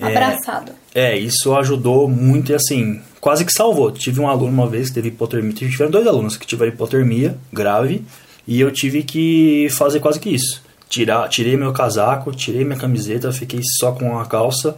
Abraçado. 0.00 0.72
É, 0.94 1.16
isso 1.18 1.54
ajudou 1.56 2.08
muito 2.08 2.52
e 2.52 2.54
assim, 2.54 3.00
quase 3.20 3.44
que 3.44 3.52
salvou. 3.52 3.90
Tive 3.90 4.20
um 4.20 4.28
aluno 4.28 4.50
uma 4.52 4.66
vez 4.66 4.88
que 4.88 4.94
teve 4.94 5.08
hipotermia, 5.08 5.52
tiveram 5.52 5.90
dois 5.90 6.06
alunos 6.06 6.36
que 6.36 6.46
tiveram 6.46 6.72
hipotermia 6.72 7.36
grave 7.52 8.04
e 8.50 8.60
eu 8.60 8.72
tive 8.72 9.04
que 9.04 9.68
fazer 9.70 10.00
quase 10.00 10.18
que 10.18 10.28
isso. 10.28 10.60
Tirar, 10.88 11.28
tirei 11.28 11.56
meu 11.56 11.72
casaco, 11.72 12.32
tirei 12.32 12.64
minha 12.64 12.76
camiseta, 12.76 13.30
fiquei 13.30 13.60
só 13.78 13.92
com 13.92 14.18
a 14.18 14.26
calça, 14.26 14.76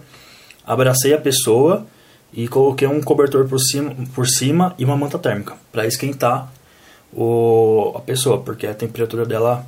abracei 0.63 1.15
a 1.15 1.19
pessoa 1.19 1.87
e 2.35 2.47
coloquei 2.47 2.87
um 2.87 3.01
cobertor 3.01 3.49
por 3.49 3.59
cima, 3.59 3.97
por 4.15 4.29
cima 4.29 4.75
e 4.79 4.85
uma 4.85 4.95
manta 4.95 5.19
térmica 5.19 5.55
para 5.73 5.87
esquentar 5.87 6.53
o, 7.15 7.95
a 7.97 8.01
pessoa, 8.01 8.41
porque 8.41 8.67
a 8.67 8.75
temperatura 8.75 9.25
dela 9.25 9.65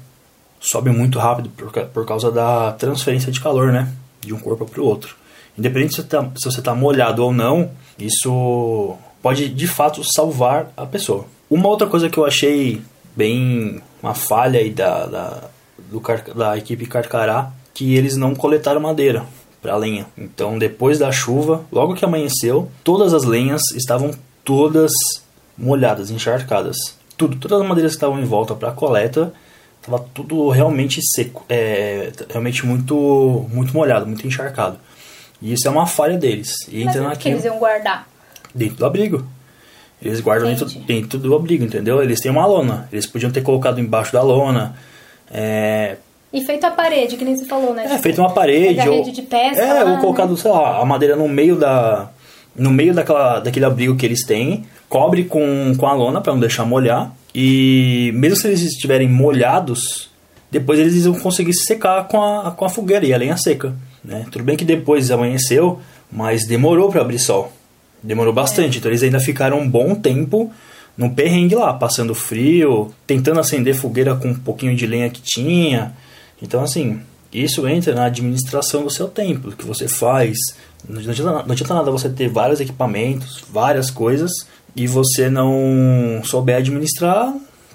sobe 0.61 0.91
muito 0.91 1.19
rápido 1.19 1.49
por, 1.49 1.73
por 1.73 2.05
causa 2.05 2.31
da 2.31 2.73
transferência 2.73 3.33
de 3.33 3.41
calor, 3.41 3.73
né, 3.73 3.91
de 4.21 4.35
um 4.35 4.39
corpo 4.39 4.67
para 4.67 4.83
o 4.83 4.85
outro. 4.85 5.17
Independente 5.57 5.95
se 5.95 6.03
tá, 6.03 6.31
se 6.37 6.45
você 6.45 6.61
tá 6.61 6.75
molhado 6.75 7.25
ou 7.25 7.33
não, 7.33 7.71
isso 7.99 8.97
pode 9.23 9.49
de 9.49 9.67
fato 9.67 10.03
salvar 10.05 10.71
a 10.77 10.85
pessoa. 10.85 11.25
Uma 11.49 11.71
outra 11.71 11.87
coisa 11.87 12.11
que 12.11 12.19
eu 12.19 12.27
achei 12.27 12.83
bem 13.17 13.81
uma 14.05 14.15
falha 14.15 14.61
aí 14.61 14.71
da, 14.71 15.07
da, 15.07 15.43
do, 15.79 16.03
da 16.35 16.59
equipe 16.59 16.85
Carcará, 16.85 17.51
que 17.73 17.95
eles 17.95 18.17
não 18.17 18.35
coletaram 18.35 18.81
madeira 18.81 19.25
para 19.63 19.77
lenha. 19.77 20.07
Então, 20.17 20.59
depois 20.59 20.99
da 20.99 21.11
chuva, 21.11 21.65
logo 21.73 21.95
que 21.95 22.05
amanheceu, 22.05 22.71
todas 22.85 23.15
as 23.15 23.25
lenhas 23.25 23.63
estavam 23.75 24.11
todas 24.45 24.93
molhadas, 25.57 26.11
encharcadas. 26.11 26.77
Tudo, 27.17 27.37
todas 27.37 27.63
as 27.63 27.67
madeiras 27.67 27.93
que 27.93 27.97
estavam 27.97 28.21
em 28.21 28.25
volta 28.25 28.55
para 28.55 28.69
a 28.69 28.73
coleta, 28.73 29.33
estava 29.81 29.99
tudo 30.13 30.51
realmente 30.51 31.01
seco, 31.03 31.43
é, 31.49 32.13
realmente 32.29 32.67
muito, 32.67 33.47
muito 33.51 33.73
molhado, 33.73 34.07
muito 34.07 34.27
encharcado. 34.27 34.79
E 35.41 35.55
isso 35.55 35.67
é 35.67 35.71
uma 35.71 35.87
falha 35.87 36.19
deles. 36.19 36.69
E 36.69 36.85
Mas 36.85 36.97
entra 36.97 37.17
que 37.17 37.29
eles 37.31 37.45
iam 37.45 37.59
guardar? 37.59 38.07
Dentro 38.55 38.77
do 38.77 38.87
abrigo. 38.87 39.27
Eles 40.05 40.21
guardam 40.21 40.49
dentro, 40.49 40.67
dentro, 40.81 41.19
do 41.19 41.35
abrigo, 41.35 41.65
entendeu? 41.65 42.03
Eles 42.03 42.21
têm 42.21 42.31
uma 42.31 42.45
lona. 42.45 42.87
Eles 42.93 43.07
podiam 43.07 43.33
ter 43.33 43.43
colocado 43.43 43.81
embaixo 43.81 44.13
da 44.13 44.23
lona. 44.23 44.77
É... 45.33 45.97
E 46.31 46.45
feito 46.45 46.65
a 46.65 46.71
parede, 46.71 47.17
que 47.17 47.25
nem 47.25 47.37
você 47.37 47.47
falou, 47.47 47.73
né? 47.73 47.87
É, 47.87 47.99
feito 47.99 48.21
uma 48.21 48.31
parede. 48.31 48.87
Ou, 48.87 48.97
rede 48.97 49.13
de 49.13 49.23
pesca. 49.23 49.63
É, 49.63 49.83
lá, 49.83 49.93
ou 49.93 49.99
colocado, 49.99 50.33
né? 50.33 50.37
sei 50.37 50.51
lá, 50.51 50.81
a 50.81 50.85
madeira 50.85 51.17
no 51.17 51.29
meio 51.29 51.57
da. 51.57 52.11
No 52.55 52.71
meio 52.71 52.93
daquela, 52.93 53.41
daquele 53.41 53.65
abrigo 53.65 53.97
que 53.97 54.05
eles 54.05 54.25
têm. 54.27 54.65
Cobre 54.89 55.25
com, 55.25 55.73
com 55.77 55.87
a 55.87 55.93
lona 55.95 56.21
para 56.21 56.33
não 56.33 56.41
deixar 56.41 56.65
molhar. 56.65 57.13
E 57.35 58.13
mesmo 58.15 58.37
se 58.37 58.47
eles 58.47 58.63
estiverem 58.63 59.09
molhados, 59.09 60.11
depois 60.51 60.79
eles 60.79 61.05
vão 61.05 61.19
conseguir 61.19 61.53
se 61.53 61.65
secar 61.65 62.07
com 62.07 62.23
a, 62.23 62.51
com 62.53 62.65
a 62.65 62.69
fogueira 62.69 63.07
e 63.07 63.13
a 63.13 63.17
lenha 63.17 63.37
seca. 63.37 63.75
Né? 64.05 64.27
Tudo 64.31 64.45
bem 64.45 64.57
que 64.57 64.65
depois 64.65 65.11
amanheceu, 65.11 65.81
mas 66.13 66.47
demorou 66.47 66.91
para 66.91 67.01
abrir 67.01 67.19
sol. 67.19 67.51
Demorou 68.05 68.33
bastante. 68.33 68.77
É. 68.77 68.79
Então 68.79 68.91
eles 68.91 69.03
ainda 69.03 69.19
ficaram 69.19 69.59
um 69.59 69.69
bom 69.69 69.95
tempo 69.95 70.53
no 70.97 71.11
perrengue 71.15 71.55
lá, 71.55 71.73
passando 71.73 72.15
frio, 72.15 72.93
tentando 73.07 73.41
acender 73.41 73.75
fogueira 73.75 74.15
com 74.15 74.29
um 74.29 74.35
pouquinho 74.35 74.77
de 74.77 74.87
lenha 74.87 75.11
que 75.11 75.21
tinha. 75.21 75.93
Então, 76.41 76.63
assim, 76.63 77.01
isso 77.33 77.67
entra 77.67 77.95
na 77.95 78.05
administração 78.05 78.85
do 78.85 78.91
seu 78.91 79.09
tempo, 79.09 79.51
do 79.51 79.57
que 79.57 79.65
você 79.65 79.89
faz. 79.89 80.37
Não 80.89 81.01
adianta, 81.01 81.23
não 81.23 81.53
adianta 81.53 81.75
nada 81.75 81.91
você 81.91 82.09
ter 82.09 82.29
vários 82.29 82.61
equipamentos, 82.61 83.43
várias 83.51 83.91
coisas, 83.91 84.31
e 84.77 84.87
você 84.87 85.29
não 85.29 86.21
souber 86.23 86.59
administrar 86.59 87.35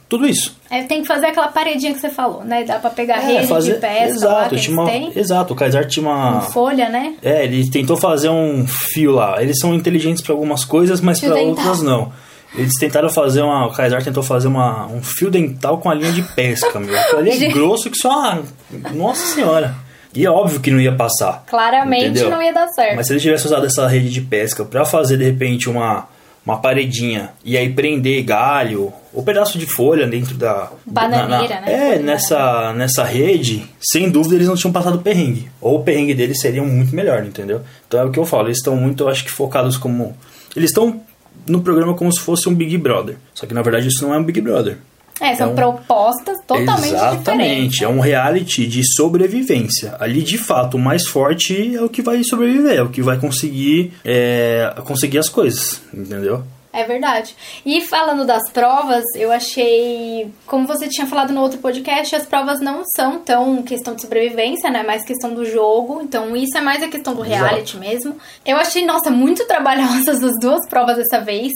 tudo 0.10 0.28
isso. 0.28 0.58
É, 0.72 0.82
tem 0.84 1.04
que 1.04 1.08
fazer 1.08 1.28
aquela 1.28 1.50
paredinha 1.50 1.94
que 1.94 2.00
você 2.00 2.10
falou, 2.10 2.44
né? 2.44 2.64
Dá 2.64 2.80
pra 2.80 2.90
pegar 2.90 3.18
é, 3.18 3.38
rede 3.38 3.48
fazer... 3.48 3.76
de 3.76 3.80
pesca 3.80 4.08
exato, 4.08 4.56
lá 4.56 4.62
que 4.62 4.72
uma... 4.72 4.92
Exato, 5.16 5.54
o 5.54 5.56
Kaysar 5.56 5.86
tinha 5.86 6.04
uma... 6.04 6.32
uma... 6.32 6.42
folha, 6.42 6.90
né? 6.90 7.14
É, 7.22 7.46
ele 7.46 7.70
tentou 7.70 7.96
fazer 7.96 8.28
um 8.28 8.66
fio 8.68 9.12
lá. 9.12 9.40
Eles 9.40 9.60
são 9.60 9.76
inteligentes 9.76 10.24
para 10.24 10.34
algumas 10.34 10.66
coisas, 10.66 11.00
mas 11.00 11.20
para 11.20 11.36
outras 11.36 11.84
não. 11.84 12.12
Eles 12.56 12.74
tentaram 12.80 13.08
fazer 13.10 13.44
uma... 13.44 13.68
O 13.68 13.72
Kaysar 13.72 14.04
tentou 14.04 14.24
fazer 14.24 14.48
uma, 14.48 14.88
um 14.88 15.04
fio 15.04 15.30
dental 15.30 15.78
com 15.78 15.92
a 15.92 15.94
linha 15.94 16.12
de 16.12 16.24
pesca, 16.24 16.80
meu. 16.80 16.98
Aquilo 16.98 17.20
ali 17.20 17.46
é 17.46 17.48
grosso 17.54 17.92
que 17.92 17.98
só... 17.98 18.40
Nossa 18.96 19.36
Senhora. 19.36 19.76
E 20.16 20.26
é 20.26 20.32
óbvio 20.32 20.60
que 20.60 20.72
não 20.72 20.82
ia 20.82 20.96
passar. 20.96 21.44
Claramente 21.48 22.06
entendeu? 22.06 22.32
não 22.32 22.42
ia 22.42 22.52
dar 22.52 22.68
certo. 22.70 22.96
Mas 22.96 23.06
se 23.06 23.14
ele 23.14 23.20
tivesse 23.20 23.46
usado 23.46 23.68
essa 23.68 23.88
rede 23.88 24.10
de 24.10 24.22
pesca 24.22 24.66
para 24.66 24.84
fazer, 24.84 25.18
de 25.18 25.24
repente, 25.24 25.70
uma 25.70 26.08
uma 26.50 26.60
paredinha 26.60 27.30
e 27.44 27.58
aí 27.58 27.72
prender 27.72 28.24
galho 28.24 28.92
ou 29.14 29.24
pedaço 29.24 29.58
de 29.58 29.66
folha 29.66 30.08
dentro 30.08 30.36
da 30.36 30.72
bananeira, 30.86 31.56
na, 31.56 31.62
na, 31.62 31.68
né? 31.68 31.96
É, 31.96 32.00
nessa 32.00 32.74
nessa 32.74 33.04
rede, 33.04 33.66
sem 33.80 34.10
dúvida 34.10 34.36
eles 34.36 34.48
não 34.48 34.56
tinham 34.56 34.74
passado 34.74 35.00
perrengue. 35.00 35.50
Ou 35.62 35.80
o 35.80 35.84
perrengue 35.84 36.14
deles 36.14 36.42
seria 36.42 36.64
muito 36.64 36.96
melhor, 36.96 37.24
entendeu? 37.24 37.62
Então 37.88 38.00
é 38.00 38.04
o 38.04 38.12
que 38.12 38.20
eu 38.20 38.26
falo, 38.26 38.48
eles 38.48 38.58
estão 38.58 38.76
muito, 38.76 39.04
eu 39.04 39.10
acho 39.10 39.24
que 39.24 39.32
focados 39.32 39.78
como 39.78 40.16
eles 40.56 40.72
estão 40.72 41.02
no 41.48 41.62
programa 41.62 41.94
como 41.94 42.12
se 42.12 42.20
fosse 42.20 42.50
um 42.50 42.56
Big 42.56 42.78
Brother. 42.78 43.18
Só 43.34 43.46
que 43.46 43.54
na 43.54 43.62
verdade 43.62 43.88
isso 43.88 44.04
não 44.04 44.14
é 44.14 44.18
um 44.18 44.24
Big 44.24 44.42
Brother. 44.42 44.78
É, 45.20 45.36
são 45.36 45.50
é 45.50 45.52
um... 45.52 45.56
propostas 45.56 46.38
totalmente 46.48 46.94
Exatamente, 46.94 47.40
diferentes. 47.40 47.82
é 47.82 47.88
um 47.88 48.00
reality 48.00 48.66
de 48.66 48.84
sobrevivência. 48.96 49.96
Ali, 50.00 50.22
de 50.22 50.38
fato, 50.38 50.78
o 50.78 50.80
mais 50.80 51.08
forte 51.08 51.76
é 51.76 51.82
o 51.82 51.90
que 51.90 52.02
vai 52.02 52.24
sobreviver, 52.24 52.78
é 52.78 52.82
o 52.82 52.90
que 52.90 53.02
vai 53.02 53.18
conseguir, 53.18 53.94
é, 54.04 54.74
conseguir 54.86 55.20
as 55.20 55.30
coisas, 55.30 55.82
entendeu? 55.94 56.44
É 56.72 56.84
verdade. 56.84 57.36
E 57.66 57.82
falando 57.82 58.26
das 58.26 58.48
provas, 58.52 59.04
eu 59.16 59.32
achei, 59.32 60.32
como 60.46 60.68
você 60.68 60.88
tinha 60.88 61.08
falado 61.08 61.34
no 61.34 61.42
outro 61.42 61.58
podcast, 61.58 62.16
as 62.16 62.28
provas 62.28 62.62
não 62.62 62.84
são 62.96 63.20
tão 63.20 63.64
questão 63.64 63.96
de 63.96 64.02
sobrevivência, 64.02 64.70
né? 64.70 64.84
Mais 64.84 65.04
questão 65.04 65.34
do 65.34 65.44
jogo. 65.46 66.00
Então, 66.04 66.36
isso 66.36 66.56
é 66.56 66.62
mais 66.62 66.84
a 66.84 66.88
questão 66.88 67.16
do 67.16 67.24
reality 67.24 67.76
Exato. 67.76 67.80
mesmo. 67.80 68.18
Eu 68.46 68.58
achei, 68.58 68.86
nossa, 68.86 69.10
muito 69.10 69.46
trabalhosas 69.48 70.24
as 70.24 70.40
duas 70.40 70.68
provas 70.70 70.98
dessa 70.98 71.20
vez. 71.20 71.52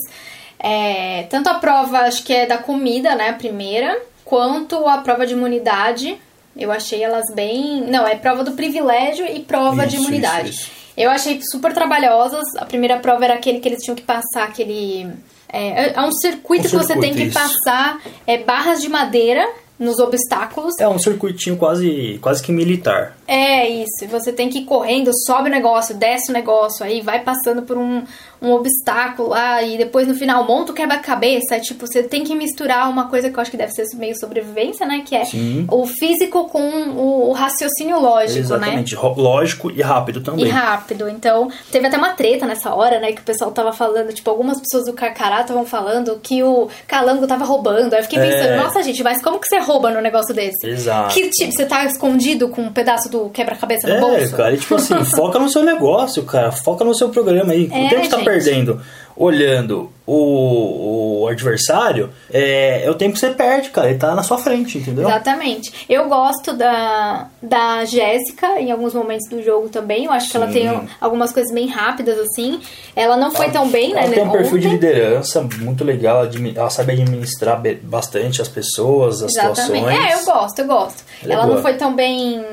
É, 0.63 1.23
tanto 1.23 1.49
a 1.49 1.55
prova, 1.55 1.99
acho 1.99 2.23
que 2.23 2.31
é 2.31 2.45
da 2.45 2.57
comida, 2.57 3.13
né, 3.15 3.29
a 3.29 3.33
primeira, 3.33 4.01
quanto 4.23 4.87
a 4.87 4.99
prova 4.99 5.27
de 5.27 5.33
imunidade. 5.33 6.17
Eu 6.55 6.71
achei 6.71 7.03
elas 7.03 7.25
bem. 7.35 7.81
Não, 7.81 8.07
é 8.07 8.15
prova 8.15 8.43
do 8.43 8.53
privilégio 8.53 9.25
e 9.25 9.41
prova 9.41 9.85
isso, 9.85 9.97
de 9.97 10.01
imunidade. 10.01 10.49
Isso, 10.51 10.61
isso. 10.61 10.71
Eu 10.95 11.09
achei 11.09 11.39
super 11.51 11.73
trabalhosas. 11.73 12.43
A 12.57 12.65
primeira 12.65 12.99
prova 12.99 13.25
era 13.25 13.33
aquele 13.33 13.59
que 13.59 13.67
eles 13.67 13.83
tinham 13.83 13.95
que 13.95 14.03
passar 14.03 14.43
aquele. 14.43 15.09
É, 15.51 15.93
é 15.93 16.01
um 16.01 16.11
circuito 16.11 16.67
um 16.67 16.69
que 16.69 16.75
você 16.75 16.97
tem 16.97 17.13
que 17.13 17.31
passar 17.31 17.99
é, 18.25 18.37
barras 18.37 18.81
de 18.81 18.87
madeira 18.87 19.47
nos 19.77 19.99
obstáculos. 19.99 20.79
É 20.79 20.87
um 20.87 20.99
circuitinho 20.99 21.57
quase, 21.57 22.19
quase 22.21 22.41
que 22.41 22.51
militar. 22.51 23.17
É 23.27 23.69
isso. 23.69 24.07
Você 24.09 24.31
tem 24.31 24.49
que 24.49 24.59
ir 24.59 24.65
correndo, 24.65 25.11
sobe 25.25 25.49
o 25.49 25.51
negócio, 25.51 25.95
desce 25.95 26.29
o 26.29 26.33
negócio, 26.33 26.85
aí 26.85 27.01
vai 27.01 27.21
passando 27.21 27.61
por 27.61 27.77
um, 27.77 28.03
um 28.41 28.51
obstáculo 28.51 29.29
lá 29.29 29.63
e 29.63 29.77
depois 29.77 30.07
no 30.07 30.13
final 30.13 30.45
monta 30.45 30.71
o 30.71 30.75
quebra-cabeça. 30.75 31.55
É, 31.55 31.59
tipo, 31.59 31.87
você 31.87 32.03
tem 32.03 32.23
que 32.23 32.35
misturar 32.35 32.89
uma 32.89 33.07
coisa 33.07 33.29
que 33.29 33.37
eu 33.37 33.41
acho 33.41 33.49
que 33.49 33.57
deve 33.57 33.71
ser 33.71 33.85
meio 33.95 34.17
sobrevivência, 34.19 34.85
né? 34.85 35.03
Que 35.05 35.15
é 35.15 35.25
Sim. 35.25 35.65
o 35.71 35.85
físico 35.85 36.49
com 36.49 36.61
o, 36.61 37.29
o 37.29 37.31
raciocínio 37.31 37.99
lógico, 37.99 38.39
Exatamente. 38.39 38.75
né? 38.75 38.83
Exatamente. 38.83 39.21
Lógico 39.21 39.71
e 39.71 39.81
rápido 39.81 40.21
também. 40.21 40.45
E 40.45 40.49
rápido. 40.49 41.07
Então, 41.07 41.49
teve 41.71 41.87
até 41.87 41.97
uma 41.97 42.11
treta 42.11 42.45
nessa 42.45 42.73
hora, 42.73 42.99
né? 42.99 43.13
Que 43.13 43.21
o 43.21 43.25
pessoal 43.25 43.51
tava 43.51 43.71
falando, 43.71 44.11
tipo, 44.11 44.29
algumas 44.29 44.59
pessoas 44.59 44.85
do 44.85 44.93
Carcará 44.93 45.41
estavam 45.41 45.65
falando 45.65 46.19
que 46.21 46.43
o 46.43 46.67
Calango 46.87 47.25
tava 47.25 47.45
roubando. 47.45 47.93
Aí 47.93 47.99
eu 47.99 48.03
fiquei 48.03 48.19
pensando, 48.19 48.49
é... 48.49 48.57
nossa, 48.57 48.83
gente, 48.83 49.01
mas 49.03 49.21
como 49.21 49.39
que 49.39 49.47
você 49.47 49.59
rouba 49.59 49.89
no 49.91 50.01
negócio 50.01 50.33
desse? 50.35 50.67
Exato. 50.67 51.13
Que 51.13 51.29
tipo, 51.29 51.53
você 51.53 51.65
tá 51.65 51.85
escondido 51.85 52.49
com 52.49 52.63
um 52.63 52.73
pedaço 52.73 53.09
do 53.09 53.22
quebra-cabeça 53.29 53.87
no 53.87 53.93
é, 53.93 53.99
bolso? 53.99 54.35
É, 54.35 54.37
cara, 54.37 54.53
e 54.53 54.57
tipo 54.57 54.75
assim, 54.75 55.03
foca 55.05 55.39
no 55.39 55.49
seu 55.49 55.63
negócio, 55.63 56.23
cara. 56.23 56.51
Foca 56.51 56.83
no 56.83 56.95
seu 56.95 57.09
programa 57.09 57.53
aí. 57.53 57.69
É, 57.71 57.85
o 57.85 57.89
tempo 57.89 58.01
que 58.01 58.09
tá 58.09 58.19
perdendo 58.19 58.81
olhando 59.15 59.91
o, 60.05 61.21
o 61.23 61.27
adversário, 61.27 62.09
é, 62.31 62.83
é, 62.83 62.91
o 62.91 62.95
tempo 62.95 63.13
que 63.13 63.19
você 63.19 63.29
perde, 63.29 63.69
cara. 63.69 63.89
Ele 63.89 63.99
tá 63.99 64.13
na 64.13 64.23
sua 64.23 64.37
frente, 64.37 64.77
entendeu? 64.77 65.07
Exatamente. 65.07 65.85
Eu 65.87 66.09
gosto 66.09 66.53
da, 66.53 67.27
da 67.41 67.85
Jéssica 67.85 68.59
em 68.59 68.71
alguns 68.71 68.93
momentos 68.93 69.29
do 69.29 69.41
jogo 69.41 69.69
também. 69.69 70.05
Eu 70.05 70.11
acho 70.11 70.25
Sim. 70.25 70.31
que 70.31 70.37
ela 70.37 70.47
tem 70.47 70.89
algumas 70.99 71.31
coisas 71.31 71.53
bem 71.53 71.67
rápidas, 71.67 72.19
assim. 72.19 72.59
Ela 72.95 73.15
não 73.15 73.31
foi 73.31 73.45
ela, 73.45 73.53
tão 73.53 73.69
bem, 73.69 73.91
ela 73.91 74.01
né? 74.01 74.05
Ela 74.07 74.15
tem 74.15 74.23
um 74.27 74.31
perfil 74.31 74.57
de 74.57 74.69
liderança 74.69 75.47
muito 75.59 75.83
legal. 75.83 76.27
Ela 76.55 76.69
sabe 76.69 76.93
administrar 76.93 77.61
bastante 77.83 78.41
as 78.41 78.49
pessoas, 78.49 79.21
as 79.21 79.31
Exatamente. 79.31 79.61
situações. 79.61 80.09
É, 80.09 80.13
eu 80.13 80.25
gosto, 80.25 80.59
eu 80.59 80.67
gosto. 80.67 81.03
Ela, 81.23 81.33
ela 81.33 81.47
não 81.47 81.61
foi 81.61 81.73
tão 81.75 81.95
bem 81.95 82.43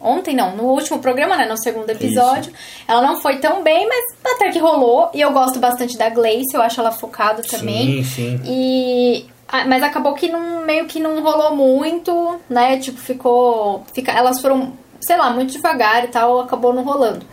Ontem 0.00 0.34
não, 0.34 0.56
no 0.56 0.64
último 0.64 0.98
programa, 1.00 1.36
né? 1.36 1.46
No 1.46 1.56
segundo 1.56 1.90
episódio. 1.90 2.52
Isso. 2.52 2.84
Ela 2.86 3.02
não 3.02 3.20
foi 3.20 3.38
tão 3.38 3.62
bem, 3.62 3.88
mas 3.88 4.34
até 4.34 4.50
que 4.50 4.58
rolou. 4.58 5.10
E 5.12 5.20
eu 5.20 5.32
gosto 5.32 5.58
bastante 5.58 5.96
da 5.98 6.08
Gleice, 6.08 6.54
eu 6.54 6.62
acho 6.62 6.80
ela 6.80 6.92
focada 6.92 7.42
também. 7.42 8.04
Sim, 8.04 8.38
sim. 8.38 8.40
E. 8.44 9.26
Mas 9.66 9.82
acabou 9.82 10.12
que 10.12 10.28
não, 10.28 10.64
meio 10.66 10.84
que 10.84 11.00
não 11.00 11.22
rolou 11.22 11.56
muito, 11.56 12.38
né? 12.48 12.78
Tipo, 12.78 12.98
ficou. 12.98 13.84
Fica, 13.92 14.12
elas 14.12 14.40
foram, 14.40 14.74
sei 15.00 15.16
lá, 15.16 15.30
muito 15.30 15.52
devagar 15.52 16.04
e 16.04 16.08
tal, 16.08 16.40
acabou 16.40 16.72
não 16.72 16.84
rolando. 16.84 17.24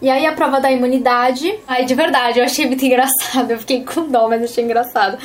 E 0.00 0.10
aí 0.10 0.26
a 0.26 0.32
prova 0.32 0.60
da 0.60 0.70
imunidade, 0.70 1.54
aí 1.66 1.84
de 1.84 1.94
verdade, 1.94 2.38
eu 2.38 2.44
achei 2.44 2.66
muito 2.66 2.84
engraçado. 2.84 3.50
Eu 3.50 3.58
fiquei 3.58 3.82
com 3.82 4.08
dó, 4.08 4.28
mas 4.28 4.42
achei 4.42 4.64
engraçado. 4.64 5.16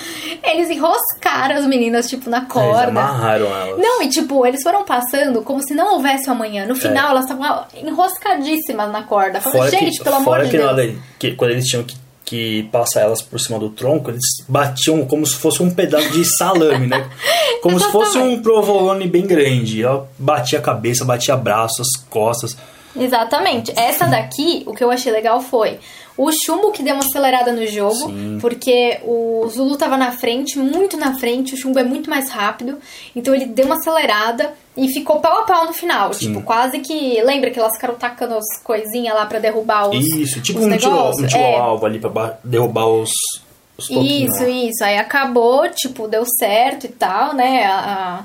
Eles 0.44 0.70
enroscaram 0.70 1.58
as 1.58 1.66
meninas, 1.66 2.10
tipo, 2.10 2.30
na 2.30 2.46
corda. 2.46 2.84
Eles 2.84 2.90
amarraram 2.90 3.48
elas. 3.48 3.80
Não, 3.80 4.02
e 4.02 4.10
tipo, 4.10 4.46
eles 4.46 4.64
foram 4.64 4.86
passando 4.86 5.42
como 5.42 5.62
se 5.62 5.74
não 5.74 5.94
houvesse 5.94 6.30
amanhã. 6.30 6.66
No 6.66 6.76
final, 6.76 7.08
é. 7.08 7.12
elas 7.12 7.26
estavam 7.26 7.66
enroscadíssimas 7.76 8.92
na 8.92 9.04
corda. 9.04 9.42
Falando, 9.42 9.70
gente, 9.70 9.98
que, 9.98 10.04
pelo 10.04 10.16
amor 10.18 10.46
de 10.46 10.58
Deus. 10.58 10.96
Que, 11.20 11.32
quando 11.36 11.52
eles 11.52 11.66
tinham 11.66 11.84
que 11.84 11.96
que 12.32 12.64
passar 12.72 13.02
elas 13.02 13.22
por 13.22 13.38
cima 13.42 13.60
do 13.60 13.70
tronco, 13.70 14.10
eles 14.10 14.24
batiam 14.48 15.06
como 15.06 15.26
se 15.26 15.36
fosse 15.36 15.62
um 15.62 15.70
pedaço 15.70 16.12
de 16.12 16.24
salame, 16.24 16.88
né? 16.88 17.10
Como 17.62 17.78
se 17.78 17.92
fosse 17.92 18.18
um 18.18 18.42
provolone 18.42 19.06
bem 19.06 19.28
grande. 19.28 19.84
Ela 19.84 20.10
batia 20.18 20.58
a 20.58 20.62
cabeça, 20.62 21.04
batia 21.04 21.36
braços, 21.36 21.88
costas. 22.10 22.56
Exatamente. 22.96 23.72
Essa 23.78 24.06
daqui, 24.06 24.64
o 24.66 24.74
que 24.74 24.84
eu 24.84 24.92
achei 24.92 25.12
legal 25.12 25.42
foi 25.42 25.80
o 26.18 26.30
Chumbo 26.32 26.72
que 26.72 26.84
deu 26.84 26.94
uma 26.96 27.04
acelerada 27.04 27.52
no 27.54 27.66
jogo, 27.66 27.94
Sim. 27.96 28.38
porque 28.42 29.00
o 29.04 29.48
Zulu 29.50 29.78
tava 29.78 29.98
na 29.98 30.12
frente, 30.12 30.60
muito 30.60 30.98
na 30.98 31.18
frente, 31.18 31.54
o 31.54 31.58
Chumbo 31.58 31.80
é 31.80 31.84
muito 31.84 32.10
mais 32.10 32.30
rápido, 32.30 32.78
então 33.16 33.34
ele 33.34 33.46
deu 33.46 33.66
uma 33.66 33.76
acelerada 33.76 34.54
E 34.78 34.88
ficou 34.88 35.20
pau 35.20 35.40
a 35.40 35.44
pau 35.44 35.66
no 35.66 35.74
final. 35.74 36.14
Sim. 36.14 36.28
Tipo, 36.28 36.44
quase 36.44 36.80
que. 36.80 37.22
Lembra 37.24 37.52
que 37.52 37.60
elas 37.60 37.74
ficaram 37.76 37.96
tacando 37.96 38.36
as 38.36 38.46
coisinhas 38.64 39.14
lá 39.14 39.26
pra 39.26 39.38
derrubar 39.38 39.90
os. 39.90 39.98
Isso, 40.06 40.42
tipo 40.42 40.60
os 40.60 40.66
um 40.66 40.78
tiro, 40.78 41.10
um 41.10 41.28
tiro 41.28 41.42
É. 41.42 41.58
alvo 41.60 41.86
ali 41.86 42.00
pra 42.00 42.10
ba- 42.10 42.40
derrubar 42.42 42.86
os, 42.88 43.12
os 43.78 43.90
Isso, 43.90 44.46
isso. 44.48 44.82
Aí 44.82 44.98
acabou, 44.98 45.68
tipo, 45.70 46.08
deu 46.08 46.24
certo 46.40 46.86
e 46.86 46.88
tal, 46.90 47.34
né? 47.36 47.66
A- 47.66 47.80
a- 47.80 48.24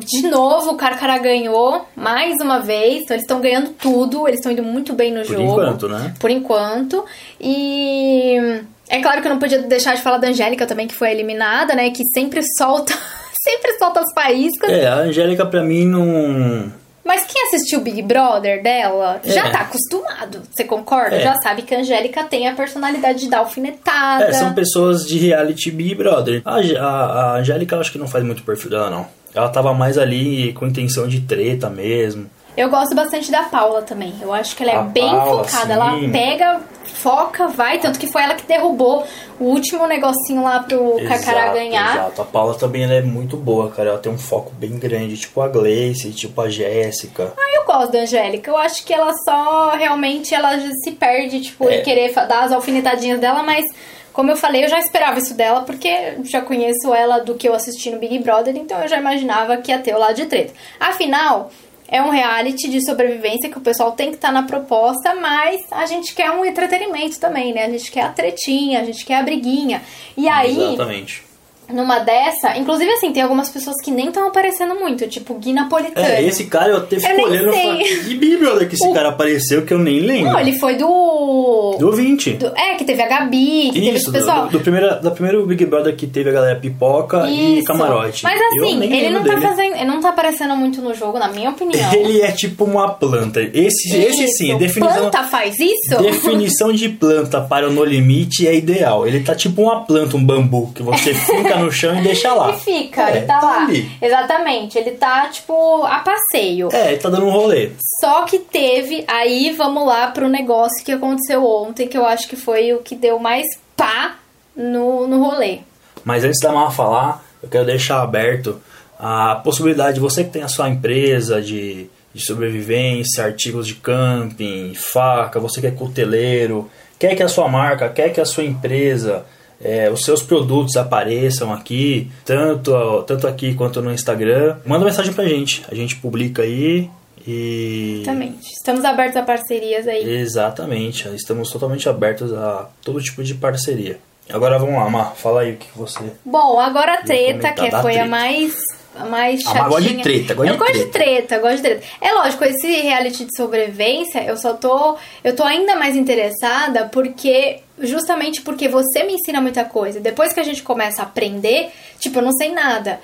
de 0.00 0.22
novo, 0.28 0.70
o 0.72 0.76
Carcará 0.76 1.18
ganhou 1.18 1.86
mais 1.96 2.34
uma 2.40 2.58
vez. 2.60 3.02
Então 3.02 3.14
eles 3.14 3.24
estão 3.24 3.40
ganhando 3.40 3.70
tudo, 3.70 4.26
eles 4.26 4.40
estão 4.40 4.52
indo 4.52 4.62
muito 4.62 4.92
bem 4.92 5.12
no 5.12 5.20
Por 5.24 5.32
jogo. 5.36 5.42
enquanto, 5.52 5.88
né? 5.88 6.14
Por 6.18 6.30
enquanto. 6.30 7.04
E 7.40 8.60
é 8.88 9.00
claro 9.00 9.20
que 9.20 9.26
eu 9.28 9.32
não 9.32 9.38
podia 9.38 9.58
deixar 9.62 9.94
de 9.94 10.02
falar 10.02 10.18
da 10.18 10.28
Angélica 10.28 10.66
também, 10.66 10.86
que 10.86 10.94
foi 10.94 11.10
eliminada, 11.10 11.74
né? 11.74 11.90
Que 11.90 12.02
sempre 12.14 12.40
solta. 12.56 12.92
sempre 13.44 13.76
solta 13.78 14.00
as 14.00 14.12
faíscas. 14.14 14.70
É, 14.70 14.86
a 14.86 14.96
Angélica 14.96 15.44
pra 15.46 15.62
mim 15.62 15.84
não. 15.86 16.72
Mas 17.04 17.24
quem 17.24 17.42
assistiu 17.48 17.80
o 17.80 17.82
Big 17.82 18.00
Brother 18.00 18.62
dela 18.62 19.20
já 19.24 19.48
É. 19.48 19.50
tá 19.50 19.60
acostumado. 19.62 20.42
Você 20.50 20.62
concorda? 20.62 21.16
É. 21.16 21.20
Já 21.20 21.34
sabe 21.42 21.62
que 21.62 21.74
a 21.74 21.80
Angélica 21.80 22.22
tem 22.22 22.46
a 22.48 22.54
personalidade 22.54 23.18
de 23.20 23.28
dar 23.28 23.38
alfinetada. 23.38 24.26
É, 24.26 24.32
são 24.32 24.54
pessoas 24.54 25.04
de 25.04 25.18
reality 25.18 25.70
Big 25.72 25.96
Brother. 25.96 26.42
A, 26.44 26.58
a, 26.60 26.86
a 27.34 27.36
Angélica 27.38 27.74
eu 27.74 27.80
acho 27.80 27.90
que 27.90 27.98
não 27.98 28.06
faz 28.06 28.24
muito 28.24 28.44
perfil 28.44 28.70
dela, 28.70 28.88
não. 28.88 29.06
Ela 29.34 29.48
tava 29.48 29.72
mais 29.74 29.96
ali 29.98 30.52
com 30.52 30.66
intenção 30.66 31.08
de 31.08 31.20
treta 31.20 31.68
mesmo. 31.70 32.30
Eu 32.54 32.68
gosto 32.68 32.94
bastante 32.94 33.30
da 33.30 33.44
Paula 33.44 33.80
também. 33.80 34.12
Eu 34.20 34.30
acho 34.30 34.54
que 34.54 34.62
ela 34.62 34.72
é 34.72 34.76
A 34.76 34.82
bem 34.82 35.08
Paula, 35.10 35.42
focada. 35.44 35.72
Ela 35.72 35.98
sim. 35.98 36.10
pega, 36.12 36.60
foca, 36.84 37.48
vai. 37.48 37.78
Tanto 37.78 37.98
que 37.98 38.06
foi 38.06 38.20
ela 38.22 38.34
que 38.34 38.46
derrubou 38.46 39.06
o 39.40 39.44
último 39.44 39.86
negocinho 39.86 40.42
lá 40.42 40.60
pro 40.62 40.96
Carcará 41.08 41.44
Exato, 41.44 41.54
ganhar. 41.54 41.94
Exato. 41.96 42.20
A 42.20 42.24
Paula 42.26 42.54
também 42.54 42.84
ela 42.84 42.92
é 42.92 43.00
muito 43.00 43.38
boa, 43.38 43.70
cara. 43.70 43.88
Ela 43.90 43.98
tem 43.98 44.12
um 44.12 44.18
foco 44.18 44.52
bem 44.58 44.78
grande, 44.78 45.16
tipo 45.16 45.40
a 45.40 45.48
Gleice, 45.48 46.10
tipo 46.12 46.38
a 46.42 46.50
Jéssica. 46.50 47.32
Ah, 47.38 47.56
eu 47.56 47.64
gosto 47.64 47.90
da 47.92 48.00
Angélica. 48.00 48.50
Eu 48.50 48.56
acho 48.58 48.84
que 48.84 48.92
ela 48.92 49.14
só 49.24 49.70
realmente 49.74 50.34
ela 50.34 50.58
se 50.84 50.90
perde, 50.90 51.40
tipo, 51.40 51.70
É. 51.70 51.78
em 51.80 51.82
querer 51.82 52.12
dar 52.14 52.44
as 52.44 52.52
alfinetadinhas 52.52 53.18
dela, 53.18 53.42
mas. 53.42 53.64
Como 54.12 54.30
eu 54.30 54.36
falei, 54.36 54.64
eu 54.64 54.68
já 54.68 54.78
esperava 54.78 55.18
isso 55.18 55.34
dela, 55.34 55.62
porque 55.62 56.18
já 56.24 56.40
conheço 56.40 56.92
ela 56.94 57.18
do 57.18 57.34
que 57.34 57.48
eu 57.48 57.54
assisti 57.54 57.90
no 57.90 57.98
Big 57.98 58.18
Brother, 58.18 58.56
então 58.56 58.80
eu 58.80 58.88
já 58.88 58.98
imaginava 58.98 59.56
que 59.56 59.70
ia 59.70 59.78
ter 59.78 59.94
o 59.94 59.98
lado 59.98 60.14
de 60.14 60.26
treta. 60.26 60.52
Afinal, 60.78 61.50
é 61.88 62.02
um 62.02 62.10
reality 62.10 62.70
de 62.70 62.84
sobrevivência 62.84 63.50
que 63.50 63.58
o 63.58 63.60
pessoal 63.60 63.92
tem 63.92 64.08
que 64.10 64.16
estar 64.16 64.32
na 64.32 64.44
proposta, 64.44 65.14
mas 65.14 65.60
a 65.70 65.86
gente 65.86 66.14
quer 66.14 66.30
um 66.30 66.44
entretenimento 66.44 67.18
também, 67.18 67.52
né? 67.52 67.66
A 67.66 67.70
gente 67.70 67.90
quer 67.90 68.02
a 68.02 68.08
tretinha, 68.08 68.80
a 68.80 68.84
gente 68.84 69.04
quer 69.04 69.16
a 69.16 69.22
briguinha. 69.22 69.82
E 70.16 70.28
aí, 70.28 70.74
Exatamente. 70.74 71.31
Numa 71.70 71.98
dessa, 72.00 72.56
inclusive 72.58 72.90
assim, 72.92 73.12
tem 73.12 73.22
algumas 73.22 73.48
pessoas 73.48 73.76
que 73.82 73.90
nem 73.90 74.08
estão 74.08 74.26
aparecendo 74.28 74.74
muito, 74.74 75.06
tipo 75.08 75.34
Gui 75.34 75.52
Napolitano. 75.52 76.06
É, 76.06 76.22
esse 76.22 76.44
cara 76.46 76.70
eu 76.72 76.76
até 76.78 76.98
fico 77.00 77.14
nem 77.14 77.24
olhando 77.24 77.54
e 77.54 77.62
falo, 77.62 77.78
que 77.78 78.14
Big 78.14 78.36
Brother 78.36 78.68
que 78.68 78.74
esse 78.74 78.86
O- 78.88 78.92
cara 78.92 79.08
apareceu 79.10 79.62
que 79.64 79.72
eu 79.72 79.78
nem 79.78 80.00
lembro. 80.00 80.32
Não, 80.32 80.40
ele 80.40 80.58
foi 80.58 80.74
do. 80.76 81.76
Do 81.78 81.92
20. 81.92 82.32
do- 82.34 82.52
é, 82.56 82.74
que 82.74 82.84
teve 82.84 83.00
a 83.02 83.08
Gabi, 83.08 83.70
que 83.72 83.80
teve 83.80 83.86
Isso, 83.88 83.96
esse 83.96 84.06
do, 84.06 84.12
pessoal. 84.12 84.46
do, 84.46 84.58
do 84.58 84.60
primeira, 84.60 84.96
da 84.96 85.10
primeiro 85.10 85.46
Big 85.46 85.64
Brother 85.64 85.96
que 85.96 86.06
teve 86.06 86.28
a 86.30 86.32
galera 86.32 86.56
pipoca 86.58 87.26
e 87.28 87.58
Isso. 87.58 87.66
camarote. 87.66 88.22
Mas 88.24 88.38
Eu 88.40 88.46
assim, 88.66 88.82
ele 88.84 89.10
não 89.10 89.22
tá 89.22 89.34
dele. 89.34 89.40
fazendo. 89.46 89.74
Ele 89.76 89.84
não 89.84 90.00
tá 90.00 90.08
aparecendo 90.10 90.54
muito 90.56 90.82
no 90.82 90.92
jogo, 90.94 91.18
na 91.18 91.28
minha 91.28 91.50
opinião. 91.50 91.92
Ele 91.94 92.20
é 92.20 92.30
tipo 92.32 92.64
uma 92.64 92.88
planta. 92.94 93.40
Esse, 93.40 93.96
esse 93.96 94.28
sim, 94.28 94.48
Isso. 94.50 94.58
definição, 94.58 94.96
Planta 95.10 95.22
faz 95.24 95.54
isso? 95.58 95.96
definição 96.02 96.72
de 96.72 96.88
planta 96.88 97.40
para 97.40 97.68
o 97.68 97.72
No 97.72 97.84
Limite 97.84 98.46
é 98.46 98.54
ideal. 98.54 99.06
Ele 99.06 99.20
tá 99.20 99.34
tipo 99.34 99.62
uma 99.62 99.84
planta, 99.84 100.16
um 100.16 100.24
bambu, 100.24 100.70
que 100.74 100.82
você 100.82 101.14
fica 101.14 101.51
no 101.58 101.70
chão 101.70 101.96
e 101.98 102.02
deixa 102.02 102.32
lá. 102.32 102.50
E 102.52 102.58
fica, 102.60 103.10
É, 103.10 103.16
ele 103.18 103.26
tá, 103.26 103.38
tá 103.40 103.46
lá. 103.46 103.62
ali. 103.64 103.90
Exatamente, 104.00 104.78
ele 104.78 104.92
tá, 104.92 105.28
tipo, 105.28 105.84
a 105.84 105.98
passeio. 106.00 106.68
É, 106.72 106.92
ele 106.92 106.98
tá 107.00 107.08
dando 107.08 107.26
um 107.26 107.30
rolê. 107.30 107.70
Só 108.00 108.22
que 108.24 108.38
teve, 108.38 109.04
aí 109.08 109.52
vamos 109.52 109.86
lá 109.86 110.08
pro 110.08 110.28
negócio 110.28 110.84
que 110.84 110.92
aconteceu 110.92 111.44
ontem, 111.46 111.86
que 111.88 111.96
eu 111.96 112.04
acho 112.06 112.28
que 112.28 112.36
foi 112.36 112.72
o 112.72 112.78
que 112.78 112.94
deu 112.94 113.18
mais 113.18 113.44
pá 113.76 114.16
no, 114.56 115.06
no 115.06 115.22
rolê. 115.22 115.58
Mas 116.04 116.24
antes 116.24 116.40
da 116.40 116.52
Mar 116.52 116.70
falar, 116.72 117.24
eu 117.42 117.48
quero 117.48 117.64
deixar 117.64 118.02
aberto 118.02 118.60
a 118.98 119.36
possibilidade 119.36 119.94
de 119.94 120.00
você 120.00 120.22
que 120.24 120.30
tem 120.30 120.42
a 120.42 120.48
sua 120.48 120.68
empresa 120.68 121.40
de, 121.40 121.88
de 122.14 122.24
sobrevivência, 122.24 123.24
artigos 123.24 123.66
de 123.66 123.74
camping, 123.74 124.74
faca, 124.74 125.40
você 125.40 125.60
que 125.60 125.66
é 125.66 125.70
cuteleiro, 125.70 126.70
quer 126.98 127.14
que 127.16 127.22
a 127.22 127.28
sua 127.28 127.48
marca, 127.48 127.88
quer 127.88 128.12
que 128.12 128.20
a 128.20 128.24
sua 128.24 128.44
empresa, 128.44 129.24
é, 129.62 129.90
os 129.90 130.04
seus 130.04 130.22
produtos 130.22 130.76
apareçam 130.76 131.52
aqui, 131.52 132.10
tanto, 132.24 133.02
tanto 133.04 133.26
aqui 133.26 133.54
quanto 133.54 133.80
no 133.80 133.92
Instagram, 133.92 134.56
manda 134.66 134.84
mensagem 134.84 135.12
pra 135.12 135.24
gente. 135.24 135.64
A 135.70 135.74
gente 135.74 135.96
publica 135.96 136.42
aí 136.42 136.90
e. 137.26 138.00
Exatamente. 138.02 138.50
Estamos 138.50 138.84
abertos 138.84 139.16
a 139.16 139.22
parcerias 139.22 139.86
aí. 139.86 140.08
Exatamente, 140.08 141.08
estamos 141.14 141.50
totalmente 141.50 141.88
abertos 141.88 142.32
a 142.32 142.68
todo 142.82 143.00
tipo 143.00 143.22
de 143.22 143.34
parceria. 143.34 143.98
Agora 144.30 144.58
vamos 144.58 144.74
lá, 144.74 144.88
Mar, 144.88 145.14
fala 145.14 145.42
aí 145.42 145.52
o 145.52 145.56
que 145.56 145.66
você. 145.76 146.00
Bom, 146.24 146.58
agora 146.58 146.94
a 146.94 147.02
treta, 147.02 147.52
que 147.52 147.70
foi 147.70 147.92
treta. 147.92 148.02
A 148.02 148.08
mais 148.08 148.54
Ah, 148.94 149.06
chatinha. 149.36 149.62
mas 149.62 149.68
gosta 149.68 149.88
de 149.88 150.02
treta, 150.02 150.34
gosta 150.34 150.52
eu 150.52 150.54
de 150.54 150.58
gosto 150.58 150.72
de 150.72 150.84
treta. 150.86 150.92
treta, 150.92 151.38
gosto 151.38 151.56
de 151.56 151.62
treta. 151.62 151.86
É 152.00 152.12
lógico, 152.12 152.44
esse 152.44 152.66
reality 152.66 153.24
de 153.24 153.36
sobrevivência, 153.36 154.22
eu 154.24 154.36
só 154.36 154.54
tô. 154.54 154.96
Eu 155.22 155.34
tô 155.34 155.42
ainda 155.44 155.76
mais 155.76 155.96
interessada 155.96 156.88
porque. 156.92 157.60
Justamente 157.78 158.42
porque 158.42 158.68
você 158.68 159.02
me 159.02 159.14
ensina 159.14 159.40
muita 159.40 159.64
coisa. 159.64 159.98
Depois 159.98 160.32
que 160.32 160.38
a 160.38 160.44
gente 160.44 160.62
começa 160.62 161.02
a 161.02 161.04
aprender, 161.06 161.70
tipo, 161.98 162.18
eu 162.18 162.22
não 162.22 162.30
sei 162.32 162.52
nada. 162.52 163.00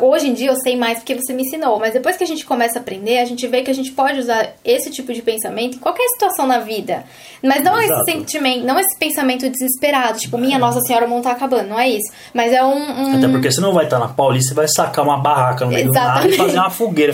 Hoje 0.00 0.28
em 0.28 0.34
dia 0.34 0.50
eu 0.50 0.56
sei 0.56 0.76
mais 0.76 0.98
porque 0.98 1.14
você 1.14 1.32
me 1.32 1.42
ensinou, 1.42 1.78
mas 1.78 1.94
depois 1.94 2.16
que 2.16 2.22
a 2.24 2.26
gente 2.26 2.44
começa 2.44 2.78
a 2.78 2.82
aprender, 2.82 3.18
a 3.20 3.24
gente 3.24 3.46
vê 3.46 3.62
que 3.62 3.70
a 3.70 3.74
gente 3.74 3.90
pode 3.92 4.18
usar 4.20 4.50
esse 4.64 4.90
tipo 4.90 5.12
de 5.14 5.22
pensamento 5.22 5.76
em 5.76 5.80
qualquer 5.80 6.06
situação 6.08 6.46
na 6.46 6.58
vida. 6.58 7.04
Mas 7.42 7.62
não 7.64 7.80
Exato. 7.80 8.02
esse 8.02 8.12
sentimento, 8.12 8.66
não 8.66 8.78
esse 8.78 8.98
pensamento 8.98 9.48
desesperado, 9.48 10.18
tipo, 10.18 10.36
minha 10.36 10.58
Nossa 10.58 10.80
Senhora, 10.82 11.06
o 11.06 11.08
mundo 11.08 11.22
tá 11.24 11.30
acabando, 11.32 11.68
não 11.68 11.80
é 11.80 11.88
isso. 11.88 12.12
Mas 12.34 12.52
é 12.52 12.62
um. 12.62 12.74
um- 12.74 13.16
Até 13.16 13.28
porque 13.28 13.50
você 13.50 13.60
não 13.60 13.72
vai 13.72 13.84
estar 13.84 13.98
na 13.98 14.08
Paulista, 14.08 14.50
você 14.50 14.54
vai 14.54 14.68
sacar 14.68 15.04
uma 15.04 15.16
barraca 15.18 15.64
no 15.64 15.70
meio 15.70 15.86
do 15.86 15.92
nada 15.92 16.26
e 16.26 16.32
Exatamente. 16.32 16.36
fazer 16.36 16.58
uma 16.58 16.70
fogueira. 16.70 17.12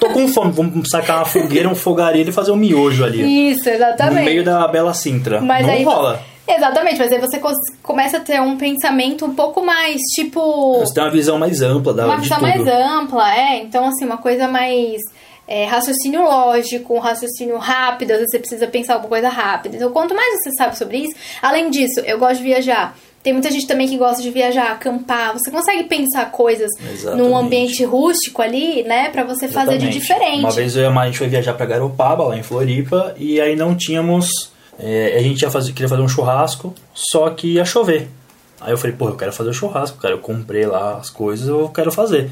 Tô 0.00 0.08
com 0.10 0.26
fome, 0.28 0.50
vamos 0.52 0.88
sacar 0.88 1.18
uma 1.18 1.24
fogueira, 1.26 1.68
um 1.68 1.74
fogareiro 1.76 2.30
e 2.30 2.32
fazer 2.32 2.50
um 2.50 2.56
miojo 2.56 3.04
ali. 3.04 3.50
Isso, 3.52 3.68
exatamente. 3.68 4.18
No 4.18 4.24
meio 4.24 4.44
da 4.44 4.66
Bela 4.66 4.94
Sintra. 4.94 5.40
Mas 5.40 5.64
não 5.66 5.72
aí 5.74 5.84
rola. 5.84 6.20
Exatamente, 6.48 6.98
mas 6.98 7.10
aí 7.12 7.18
você 7.18 7.40
começa 7.82 8.18
a 8.18 8.20
ter 8.20 8.40
um 8.40 8.56
pensamento 8.56 9.24
um 9.26 9.34
pouco 9.34 9.64
mais, 9.64 10.00
tipo. 10.14 10.78
Você 10.80 10.94
tem 10.94 11.02
uma 11.02 11.10
visão 11.10 11.38
mais 11.38 11.60
ampla 11.60 11.92
da, 11.92 12.06
uma 12.06 12.16
de 12.16 12.22
visão 12.22 12.38
tudo. 12.38 12.48
mais 12.48 12.66
ampla, 12.68 13.34
é. 13.36 13.58
Então, 13.62 13.86
assim, 13.88 14.04
uma 14.04 14.18
coisa 14.18 14.46
mais. 14.46 15.00
é, 15.48 15.64
raciocínio 15.64 16.22
lógico, 16.22 16.94
um 16.94 16.98
raciocínio 16.98 17.56
rápido, 17.58 18.12
às 18.12 18.18
vezes 18.18 18.30
você 18.32 18.38
precisa 18.38 18.66
pensar 18.66 18.94
alguma 18.94 19.08
coisa 19.10 19.28
rápida. 19.28 19.76
Então, 19.76 19.90
quanto 19.90 20.14
mais 20.14 20.34
você 20.42 20.50
sabe 20.56 20.76
sobre 20.78 20.98
isso, 20.98 21.16
além 21.42 21.70
disso, 21.70 22.00
eu 22.00 22.18
gosto 22.18 22.38
de 22.38 22.44
viajar. 22.44 22.96
Tem 23.22 23.32
muita 23.32 23.50
gente 23.50 23.66
também 23.66 23.88
que 23.88 23.96
gosta 23.96 24.22
de 24.22 24.30
viajar, 24.30 24.70
acampar. 24.70 25.32
Você 25.32 25.50
consegue 25.50 25.82
pensar 25.84 26.30
coisas 26.30 26.70
Exatamente. 26.92 27.28
num 27.28 27.36
ambiente 27.36 27.84
rústico 27.84 28.40
ali, 28.40 28.84
né? 28.84 29.08
Pra 29.08 29.24
você 29.24 29.48
fazer 29.48 29.78
de 29.78 29.88
Exatamente. 29.88 29.98
diferente. 29.98 30.38
Uma 30.38 30.50
vez 30.52 30.76
eu 30.76 30.82
e 30.84 30.86
a 30.86 30.90
Mari, 30.92 31.08
a 31.08 31.10
gente 31.10 31.18
foi 31.18 31.26
viajar 31.26 31.54
pra 31.54 31.66
Garopaba, 31.66 32.22
lá 32.22 32.36
em 32.38 32.44
Floripa, 32.44 33.16
e 33.18 33.40
aí 33.40 33.56
não 33.56 33.74
tínhamos. 33.74 34.54
É, 34.78 35.16
a 35.16 35.22
gente 35.22 35.42
ia 35.42 35.50
fazer, 35.50 35.72
queria 35.72 35.88
fazer 35.88 36.02
um 36.02 36.08
churrasco, 36.08 36.74
só 36.92 37.30
que 37.30 37.54
ia 37.54 37.64
chover. 37.64 38.08
Aí 38.60 38.72
eu 38.72 38.78
falei, 38.78 38.96
pô, 38.96 39.08
eu 39.08 39.16
quero 39.16 39.32
fazer 39.32 39.50
o 39.50 39.54
churrasco, 39.54 39.98
cara. 39.98 40.14
Eu 40.14 40.18
comprei 40.18 40.66
lá 40.66 40.96
as 40.96 41.10
coisas, 41.10 41.46
eu 41.48 41.68
quero 41.68 41.92
fazer. 41.92 42.30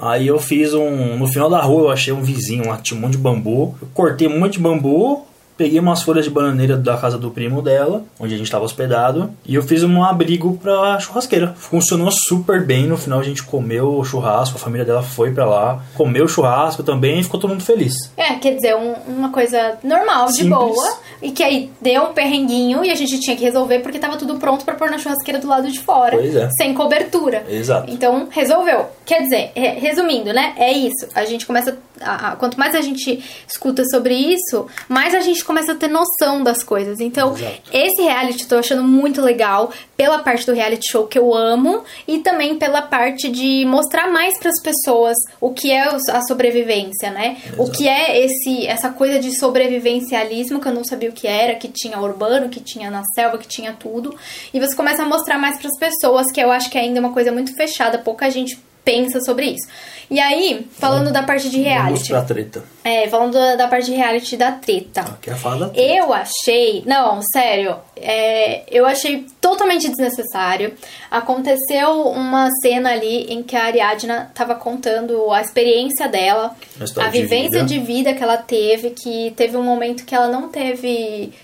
Aí 0.00 0.26
eu 0.26 0.38
fiz 0.38 0.74
um. 0.74 1.16
No 1.16 1.26
final 1.26 1.50
da 1.50 1.60
rua 1.60 1.82
eu 1.82 1.90
achei 1.90 2.12
um 2.12 2.22
vizinho 2.22 2.68
lá, 2.68 2.78
tinha 2.78 2.96
um 2.96 3.00
monte 3.00 3.12
de 3.12 3.18
bambu. 3.18 3.76
Eu 3.82 3.88
cortei 3.92 4.28
um 4.28 4.38
monte 4.38 4.54
de 4.54 4.60
bambu, 4.60 5.26
peguei 5.58 5.78
umas 5.80 6.02
folhas 6.02 6.24
de 6.24 6.30
bananeira 6.30 6.76
da 6.76 6.96
casa 6.96 7.18
do 7.18 7.30
primo 7.30 7.60
dela, 7.60 8.02
onde 8.18 8.32
a 8.32 8.36
gente 8.38 8.46
estava 8.46 8.64
hospedado, 8.64 9.30
e 9.44 9.54
eu 9.56 9.62
fiz 9.62 9.82
um 9.82 10.02
abrigo 10.02 10.56
pra 10.62 10.98
churrasqueira. 11.00 11.52
Funcionou 11.58 12.08
super 12.28 12.64
bem. 12.64 12.86
No 12.86 12.96
final 12.96 13.18
a 13.20 13.24
gente 13.24 13.42
comeu 13.42 13.98
o 13.98 14.04
churrasco, 14.04 14.56
a 14.56 14.60
família 14.60 14.86
dela 14.86 15.02
foi 15.02 15.32
pra 15.32 15.44
lá, 15.44 15.82
comeu 15.94 16.24
o 16.24 16.28
churrasco 16.28 16.82
também 16.82 17.18
e 17.20 17.24
ficou 17.24 17.38
todo 17.40 17.50
mundo 17.50 17.62
feliz. 17.64 17.94
É, 18.16 18.34
quer 18.36 18.54
dizer, 18.54 18.74
um- 18.76 18.94
uma 19.08 19.30
coisa 19.30 19.76
normal, 19.82 20.26
de 20.28 20.34
Simples. 20.36 20.50
boa. 20.74 20.96
E 21.20 21.32
que 21.32 21.42
aí 21.42 21.68
deu 21.82 22.04
um 22.04 22.12
perrenguinho 22.12 22.84
e 22.84 22.90
a 22.92 22.94
gente 22.94 23.18
tinha 23.18 23.36
que 23.36 23.42
resolver 23.42 23.80
porque 23.80 23.98
tava 23.98 24.16
tudo 24.16 24.36
pronto 24.36 24.64
pra 24.64 24.74
pôr 24.74 24.88
na 24.88 24.98
churrasqueira 24.98 25.40
do 25.40 25.48
lado 25.48 25.68
de 25.68 25.80
fora. 25.80 26.16
Pois 26.16 26.36
é. 26.36 26.48
Sem 26.56 26.72
cobertura. 26.72 27.44
Exato. 27.48 27.90
Então, 27.92 28.28
resolveu. 28.30 28.86
Quer 29.04 29.22
dizer, 29.22 29.50
re- 29.56 29.80
resumindo, 29.80 30.32
né? 30.32 30.54
É 30.56 30.70
isso. 30.72 31.08
A 31.16 31.24
gente 31.24 31.44
começa. 31.44 31.76
A- 32.00 32.32
a- 32.32 32.36
quanto 32.36 32.58
mais 32.58 32.74
a 32.74 32.80
gente 32.80 33.22
escuta 33.48 33.84
sobre 33.86 34.14
isso, 34.14 34.66
mais 34.88 35.14
a 35.14 35.20
gente 35.20 35.44
começa 35.44 35.72
a 35.72 35.74
ter 35.74 35.88
noção 35.88 36.42
das 36.42 36.62
coisas. 36.62 37.00
Então, 37.00 37.34
Exato. 37.36 37.60
esse 37.72 38.02
reality 38.02 38.42
eu 38.42 38.48
tô 38.48 38.56
achando 38.58 38.82
muito 38.84 39.20
legal 39.20 39.70
pela 39.96 40.18
parte 40.20 40.46
do 40.46 40.52
reality 40.52 40.90
show 40.90 41.06
que 41.06 41.18
eu 41.18 41.34
amo 41.34 41.82
e 42.06 42.18
também 42.18 42.56
pela 42.58 42.82
parte 42.82 43.28
de 43.28 43.64
mostrar 43.66 44.08
mais 44.10 44.38
para 44.38 44.50
as 44.50 44.62
pessoas 44.62 45.16
o 45.40 45.50
que 45.52 45.70
é 45.72 45.82
a 45.82 46.22
sobrevivência, 46.26 47.10
né? 47.10 47.36
O 47.56 47.62
Exato. 47.64 47.70
que 47.72 47.88
é 47.88 48.24
esse 48.24 48.66
essa 48.66 48.90
coisa 48.90 49.18
de 49.18 49.36
sobrevivencialismo 49.38 50.60
que 50.60 50.68
eu 50.68 50.74
não 50.74 50.84
sabia 50.84 51.08
o 51.10 51.12
que 51.12 51.26
era, 51.26 51.54
que 51.54 51.68
tinha 51.68 51.98
urbano, 52.00 52.48
que 52.48 52.60
tinha 52.60 52.90
na 52.90 53.02
selva, 53.14 53.38
que 53.38 53.48
tinha 53.48 53.72
tudo. 53.72 54.14
E 54.52 54.60
você 54.60 54.74
começa 54.76 55.02
a 55.02 55.06
mostrar 55.06 55.38
mais 55.38 55.58
para 55.58 55.68
as 55.68 55.78
pessoas, 55.78 56.30
que 56.32 56.40
eu 56.40 56.50
acho 56.50 56.70
que 56.70 56.78
ainda 56.78 56.98
é 56.98 57.00
uma 57.00 57.12
coisa 57.12 57.32
muito 57.32 57.54
fechada, 57.54 57.98
pouca 57.98 58.30
gente 58.30 58.58
pensa 58.88 59.20
sobre 59.20 59.50
isso. 59.50 59.68
E 60.10 60.18
aí, 60.18 60.66
falando 60.78 61.12
da 61.12 61.22
parte 61.22 61.50
de 61.50 61.58
Vamos 61.58 61.68
reality. 61.70 62.08
pra 62.08 62.22
treta. 62.22 62.64
É, 62.82 63.06
falando 63.08 63.34
da, 63.34 63.56
da 63.56 63.68
parte 63.68 63.90
de 63.90 63.92
reality 63.94 64.38
da 64.38 64.52
treta. 64.52 65.02
Aqui 65.02 65.28
é 65.28 65.34
a 65.34 65.36
fala 65.36 65.66
da 65.66 65.68
treta. 65.68 65.94
Eu 65.94 66.14
achei. 66.14 66.82
Não, 66.86 67.20
sério. 67.30 67.76
é, 67.94 68.62
eu 68.70 68.86
achei 68.86 69.26
totalmente 69.38 69.86
desnecessário. 69.86 70.72
Aconteceu 71.10 72.08
uma 72.08 72.48
cena 72.62 72.92
ali 72.92 73.24
em 73.30 73.42
que 73.42 73.54
a 73.54 73.64
Ariadna 73.64 74.30
tava 74.34 74.54
contando 74.54 75.30
a 75.30 75.42
experiência 75.42 76.08
dela, 76.08 76.56
a 76.80 77.08
de 77.10 77.20
vivência 77.20 77.62
vida. 77.62 77.66
de 77.66 77.78
vida 77.78 78.14
que 78.14 78.22
ela 78.22 78.38
teve, 78.38 78.90
que 78.90 79.32
teve 79.36 79.58
um 79.58 79.62
momento 79.62 80.06
que 80.06 80.14
ela 80.14 80.28
não 80.28 80.48
teve 80.48 81.34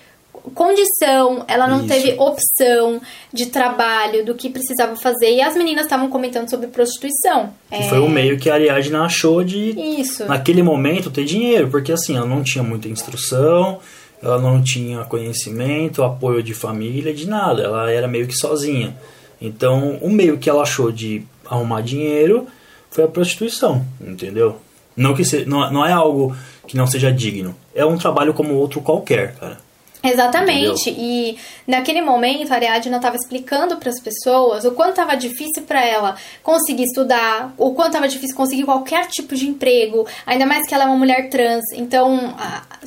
condição, 0.51 1.45
ela 1.49 1.67
não 1.67 1.79
Isso. 1.79 1.89
teve 1.89 2.15
opção 2.19 3.01
de 3.33 3.47
trabalho, 3.47 4.25
do 4.25 4.35
que 4.35 4.51
precisava 4.51 4.97
fazer. 4.97 5.31
E 5.35 5.43
as 5.43 5.57
meninas 5.57 5.85
estavam 5.85 6.09
comentando 6.09 6.51
sobre 6.51 6.67
prostituição. 6.67 7.51
Que 7.71 7.89
foi 7.89 7.99
o 7.99 8.09
meio 8.09 8.39
que 8.39 8.51
a 8.51 8.55
Ariadna 8.55 9.05
achou 9.05 9.43
de, 9.43 9.71
Isso. 10.01 10.25
naquele 10.27 10.63
momento, 10.63 11.11
ter 11.11 11.25
dinheiro. 11.25 11.69
Porque 11.69 11.93
assim, 11.93 12.17
ela 12.17 12.27
não 12.27 12.43
tinha 12.43 12.63
muita 12.63 12.89
instrução, 12.89 13.81
ela 14.23 14.39
não 14.39 14.63
tinha 14.63 15.05
conhecimento, 15.05 16.03
apoio 16.03 16.43
de 16.43 16.55
família, 16.55 17.15
de 17.15 17.27
nada. 17.27 17.63
Ela 17.63 17.91
era 17.91 18.07
meio 18.07 18.27
que 18.27 18.37
sozinha. 18.37 18.97
Então, 19.41 19.99
o 20.01 20.11
meio 20.11 20.39
que 20.39 20.49
ela 20.49 20.63
achou 20.63 20.93
de 20.93 21.23
arrumar 21.47 21.83
dinheiro 21.83 22.47
foi 22.91 23.05
a 23.05 23.09
prostituição, 23.09 23.85
entendeu? 24.01 24.57
Não, 24.97 25.15
que 25.15 25.25
se, 25.25 25.45
não, 25.45 25.71
não 25.73 25.85
é 25.85 25.93
algo 25.93 26.37
que 26.67 26.77
não 26.77 26.87
seja 26.87 27.13
digno. 27.13 27.55
É 27.75 27.85
um 27.85 27.99
trabalho 27.99 28.33
como 28.33 28.55
outro 28.55 28.81
qualquer, 28.81 29.35
cara. 29.35 29.59
Exatamente. 30.05 30.91
E 30.91 31.39
naquele 31.67 32.03
momento 32.03 32.53
a 32.53 32.57
Ariadna 32.57 32.97
estava 32.97 33.17
explicando 33.17 33.79
para 33.79 33.89
as 33.89 33.99
pessoas 34.01 34.65
o 34.65 34.73
quanto 34.73 34.91
estava 34.91 35.17
difícil 35.17 35.63
para 35.67 35.83
ela 35.83 36.17
conseguir 36.43 36.85
estudar, 36.85 37.55
o 37.57 37.73
quanto 37.75 37.89
estava 37.89 38.07
difícil 38.07 38.37
conseguir 38.37 38.65
qualquer 38.65 39.07
tipo 39.07 39.35
de 39.35 39.49
emprego, 39.49 40.07
ainda 40.27 40.45
mais 40.45 40.67
que 40.69 40.75
ela 40.75 40.85
é 40.85 40.87
uma 40.87 40.97
mulher 40.97 41.31
trans. 41.31 41.65
Então, 41.73 42.35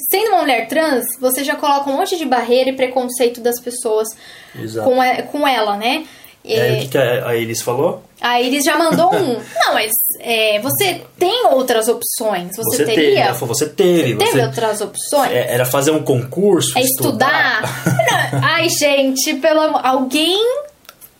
sendo 0.10 0.30
uma 0.30 0.42
mulher 0.42 0.68
trans, 0.68 1.06
você 1.20 1.44
já 1.44 1.56
coloca 1.56 1.90
um 1.90 1.98
monte 1.98 2.18
de 2.18 2.26
barreira 2.26 2.70
e 2.70 2.76
preconceito 2.76 3.42
das 3.42 3.60
pessoas 3.60 4.08
com, 4.84 4.98
com 5.32 5.48
ela, 5.48 5.76
né? 5.76 6.06
E 6.48 6.60
aí, 6.60 6.78
o 6.78 6.82
que, 6.82 6.88
que 6.90 6.98
a 6.98 7.28
a 7.28 7.36
Iris 7.36 7.62
falou? 7.62 8.04
A 8.22 8.42
Iris 8.42 8.64
já 8.64 8.78
mandou 8.78 9.14
um. 9.14 9.34
Não, 9.66 9.74
mas 9.74 9.92
é, 10.20 10.60
você 10.60 11.02
tem 11.20 11.46
outras 11.52 11.88
opções. 11.88 12.56
Você, 12.56 12.86
teve. 12.86 12.96
teria. 12.96 13.24
Ela 13.26 13.34
falou, 13.34 13.54
você 13.54 13.68
teve. 13.68 14.16
Teve 14.16 14.32
você, 14.32 14.42
outras 14.42 14.82
opções? 14.82 15.32
é, 15.32 15.54
Era 15.54 15.66
fazer 15.66 15.92
um 15.92 16.02
concurso, 16.04 16.78
É 16.78 16.82
estudar. 16.82 17.62
Não, 18.32 18.40
Ai, 18.44 18.70
gente, 18.70 19.36
pelo 19.36 19.60
amor. 19.62 19.86
Alguém 19.86 20.40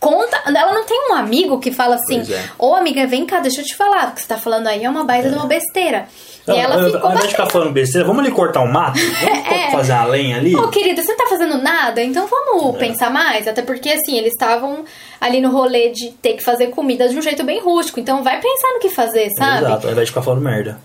conta. 0.00 0.40
Ela 0.46 0.72
não 0.72 0.84
tem 0.84 1.10
um 1.10 1.14
amigo 1.14 1.58
que 1.58 1.70
fala 1.72 1.96
assim: 1.96 2.20
é. 2.32 2.44
Ô 2.58 2.74
amiga, 2.74 3.06
vem 3.06 3.26
cá, 3.26 3.40
deixa 3.40 3.60
eu 3.60 3.64
te 3.64 3.76
falar. 3.76 4.08
O 4.08 4.12
que 4.12 4.20
você 4.22 4.28
tá 4.28 4.36
falando 4.38 4.66
aí 4.66 4.84
é 4.84 4.90
uma 4.90 5.04
baita 5.04 5.28
de 5.28 5.34
uma 5.34 5.46
besteira. 5.46 6.06
Não, 6.46 6.56
e 6.56 6.58
ela 6.60 6.76
ao- 6.76 6.84
ficou 6.84 7.00
Ao 7.02 7.10
invés 7.10 7.24
de 7.26 7.30
ficar 7.32 7.46
falando 7.46 7.72
besteira, 7.72 8.06
vamos 8.06 8.24
ali 8.24 8.32
cortar 8.34 8.60
um 8.62 8.72
mato? 8.72 8.98
Vamos 9.20 9.52
É. 9.52 9.70
fazer 9.70 9.92
uma 9.92 10.04
lenha 10.06 10.38
ali? 10.38 10.56
Ô, 10.56 10.68
querida, 10.68 11.02
você 11.02 11.10
não 11.10 11.18
tá 11.18 11.26
fazendo 11.26 11.58
nada? 11.58 12.02
Então 12.02 12.26
vamos 12.26 12.74
É. 12.76 12.78
pensar 12.78 13.10
mais. 13.10 13.46
Até 13.46 13.60
porque, 13.60 13.90
assim, 13.90 14.16
eles 14.16 14.32
estavam 14.32 14.82
ali 15.20 15.42
no 15.42 15.50
rolê 15.50 15.90
de 15.90 16.10
ter 16.22 16.32
que 16.34 16.42
fazer 16.42 16.68
comida 16.68 17.06
de 17.06 17.18
um 17.18 17.20
jeito 17.20 17.44
bem 17.44 17.60
rústico. 17.60 18.00
Então 18.00 18.22
vai 18.22 18.40
pensar 18.40 18.72
no 18.72 18.80
que 18.80 18.88
fazer, 18.88 19.28
sabe? 19.36 19.58
Exato, 19.66 19.86
ao 19.88 19.92
invés 19.92 20.06
de 20.06 20.10
ficar 20.12 20.22
falando 20.22 20.40
merda. 20.42 20.78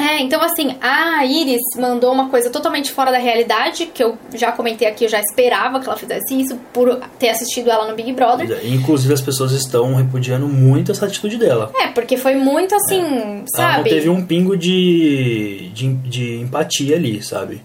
É, 0.00 0.20
então 0.20 0.42
assim, 0.42 0.76
a 0.80 1.24
Iris 1.24 1.60
mandou 1.76 2.12
uma 2.12 2.28
coisa 2.28 2.50
totalmente 2.50 2.90
fora 2.90 3.12
da 3.12 3.18
realidade, 3.18 3.86
que 3.86 4.02
eu 4.02 4.16
já 4.34 4.50
comentei 4.50 4.88
aqui, 4.88 5.04
eu 5.04 5.08
já 5.08 5.20
esperava 5.20 5.78
que 5.78 5.86
ela 5.86 5.96
fizesse 5.96 6.40
isso, 6.40 6.58
por 6.72 7.00
ter 7.18 7.28
assistido 7.28 7.70
ela 7.70 7.86
no 7.88 7.94
Big 7.94 8.12
Brother. 8.12 8.60
Inclusive, 8.64 9.12
as 9.12 9.20
pessoas 9.20 9.52
estão 9.52 9.94
repudiando 9.94 10.48
muito 10.48 10.90
essa 10.90 11.06
atitude 11.06 11.36
dela. 11.36 11.70
É, 11.80 11.88
porque 11.88 12.16
foi 12.16 12.34
muito 12.34 12.74
assim, 12.74 13.00
Ela 13.00 13.34
não 13.36 13.44
sabe? 13.46 13.90
teve 13.90 14.08
um 14.08 14.24
pingo 14.24 14.56
de, 14.56 15.70
de, 15.74 15.92
de 15.94 16.40
empatia 16.40 16.96
ali, 16.96 17.22
sabe? 17.22 17.60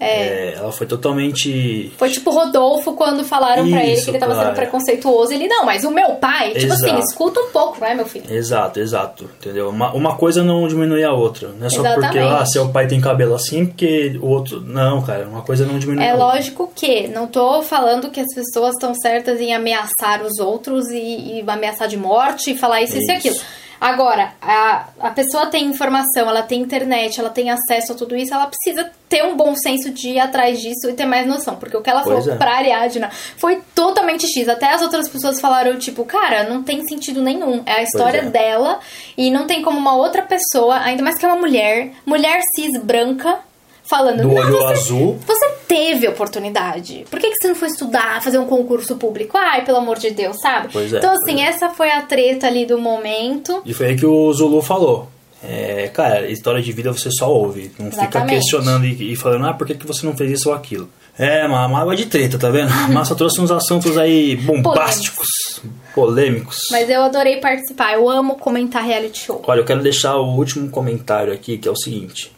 É, 0.00 0.54
ela 0.56 0.72
foi 0.72 0.86
totalmente. 0.86 1.92
Foi 1.98 2.08
tipo 2.08 2.30
Rodolfo 2.30 2.94
quando 2.94 3.22
falaram 3.22 3.68
pra 3.70 3.84
ele 3.84 4.00
que 4.00 4.10
ele 4.10 4.18
tava 4.18 4.34
sendo 4.34 4.54
preconceituoso. 4.54 5.32
Ele, 5.32 5.46
não, 5.46 5.64
mas 5.66 5.84
o 5.84 5.90
meu 5.90 6.14
pai, 6.14 6.52
tipo 6.54 6.72
assim, 6.72 6.86
Exato. 6.86 7.00
escuta 7.04 7.40
um 7.40 7.50
pouco, 7.50 7.78
vai, 7.78 7.94
meu 7.94 8.06
filho. 8.06 8.24
Exato, 8.32 8.80
exato. 8.80 9.30
Entendeu? 9.38 9.68
Uma, 9.68 9.92
uma 9.92 10.16
coisa 10.16 10.42
não 10.42 10.66
diminui 10.66 11.04
a 11.04 11.12
outra. 11.12 11.48
Não 11.48 11.66
é 11.66 11.70
só 11.70 11.82
porque 11.82 11.98
Exatamente. 12.18 12.42
ah, 12.42 12.46
seu 12.46 12.68
pai 12.70 12.86
tem 12.86 13.00
cabelo 13.00 13.34
assim, 13.34 13.66
porque 13.66 14.18
o 14.22 14.26
outro. 14.28 14.60
Não, 14.62 15.02
cara, 15.02 15.26
uma 15.28 15.42
coisa 15.42 15.66
não 15.66 15.78
diminui 15.78 16.02
É 16.02 16.10
a 16.10 16.14
outra. 16.14 16.26
lógico 16.28 16.72
que 16.74 17.06
não 17.08 17.26
tô 17.26 17.62
falando 17.62 18.10
que 18.10 18.20
as 18.20 18.34
pessoas 18.34 18.70
estão 18.74 18.94
certas 18.94 19.38
em 19.40 19.54
ameaçar 19.54 20.22
os 20.24 20.38
outros 20.38 20.88
e, 20.88 21.40
e 21.40 21.44
ameaçar 21.46 21.88
de 21.88 21.96
morte 21.98 22.52
e 22.52 22.56
falar 22.58 22.80
isso, 22.82 22.96
isso 22.96 23.10
e 23.10 23.14
aquilo. 23.14 23.36
Agora, 23.80 24.34
a, 24.42 24.88
a 25.00 25.10
pessoa 25.10 25.46
tem 25.46 25.64
informação, 25.64 26.28
ela 26.28 26.42
tem 26.42 26.60
internet, 26.60 27.18
ela 27.18 27.30
tem 27.30 27.50
acesso 27.50 27.92
a 27.92 27.94
tudo 27.94 28.14
isso, 28.14 28.34
ela 28.34 28.46
precisa 28.46 28.90
ter 29.08 29.24
um 29.24 29.34
bom 29.34 29.54
senso 29.56 29.90
de 29.90 30.10
ir 30.10 30.20
atrás 30.20 30.60
disso 30.60 30.88
e 30.88 30.92
ter 30.92 31.06
mais 31.06 31.26
noção. 31.26 31.56
Porque 31.56 31.76
o 31.76 31.80
que 31.80 31.88
ela 31.88 32.02
Pois 32.02 32.24
falou 32.24 32.34
é. 32.34 32.36
pra 32.36 32.56
Ariadna 32.56 33.10
foi 33.38 33.62
totalmente 33.74 34.26
X. 34.26 34.48
Até 34.48 34.72
as 34.72 34.82
outras 34.82 35.08
pessoas 35.08 35.40
falaram, 35.40 35.78
tipo, 35.78 36.04
cara, 36.04 36.44
não 36.44 36.62
tem 36.62 36.86
sentido 36.86 37.22
nenhum. 37.22 37.62
É 37.64 37.72
a 37.72 37.82
história 37.82 38.18
é. 38.18 38.26
dela 38.26 38.80
e 39.16 39.30
não 39.30 39.46
tem 39.46 39.62
como 39.62 39.78
uma 39.78 39.96
outra 39.96 40.22
pessoa, 40.22 40.76
ainda 40.76 41.02
mais 41.02 41.16
que 41.18 41.24
é 41.24 41.28
uma 41.28 41.40
mulher, 41.40 41.92
mulher 42.04 42.40
cis 42.54 42.78
branca, 42.82 43.38
falando. 43.90 44.22
Do 44.22 44.28
"Não, 44.28 44.34
olho 44.36 44.58
você- 44.58 44.72
azul. 44.72 45.18
você 45.26 45.50
teve 45.66 46.06
oportunidade. 46.08 47.04
Por 47.10 47.18
que, 47.20 47.28
que 47.28 47.36
você 47.42 47.48
não 47.48 47.54
foi 47.56 47.68
estudar, 47.68 48.22
fazer 48.22 48.38
um 48.38 48.46
concurso 48.46 48.96
público? 48.96 49.36
Ai, 49.36 49.64
pelo 49.64 49.78
amor 49.78 49.98
de 49.98 50.10
Deus, 50.10 50.36
sabe? 50.40 50.68
Pois 50.72 50.92
é, 50.92 50.98
então, 50.98 51.12
assim, 51.12 51.40
é. 51.42 51.46
essa 51.48 51.68
foi 51.70 51.90
a 51.90 52.02
treta 52.02 52.46
ali 52.46 52.64
do 52.64 52.78
momento. 52.78 53.60
E 53.66 53.74
foi 53.74 53.86
aí 53.88 53.96
que 53.96 54.06
o 54.06 54.32
Zulu 54.32 54.62
falou. 54.62 55.08
É, 55.42 55.88
cara, 55.94 56.28
história 56.30 56.60
de 56.62 56.70
vida 56.70 56.92
você 56.92 57.10
só 57.10 57.32
ouve. 57.32 57.72
Não 57.78 57.90
fica 57.90 58.02
Exatamente. 58.04 58.34
questionando 58.36 58.84
e, 58.84 59.12
e 59.12 59.16
falando, 59.16 59.46
ah, 59.46 59.54
por 59.54 59.66
que, 59.66 59.74
que 59.74 59.86
você 59.86 60.04
não 60.04 60.14
fez 60.16 60.30
isso 60.32 60.50
ou 60.50 60.54
aquilo? 60.54 60.88
É, 61.18 61.46
uma, 61.46 61.66
uma 61.66 61.80
água 61.80 61.96
de 61.96 62.06
treta, 62.06 62.38
tá 62.38 62.50
vendo? 62.50 62.70
Mas 62.92 63.08
só 63.08 63.14
trouxe 63.14 63.40
uns 63.40 63.50
assuntos 63.50 63.96
aí 63.98 64.36
bombásticos, 64.36 65.28
polêmicos. 65.94 66.58
Mas 66.70 66.88
eu 66.90 67.02
adorei 67.02 67.38
participar. 67.38 67.94
Eu 67.94 68.08
amo 68.08 68.36
comentar 68.36 68.84
reality 68.84 69.18
show. 69.26 69.42
Olha, 69.46 69.60
eu 69.60 69.64
quero 69.64 69.82
deixar 69.82 70.16
o 70.16 70.36
último 70.36 70.68
comentário 70.70 71.32
aqui, 71.32 71.56
que 71.58 71.66
é 71.68 71.70
o 71.70 71.76
seguinte. 71.76 72.32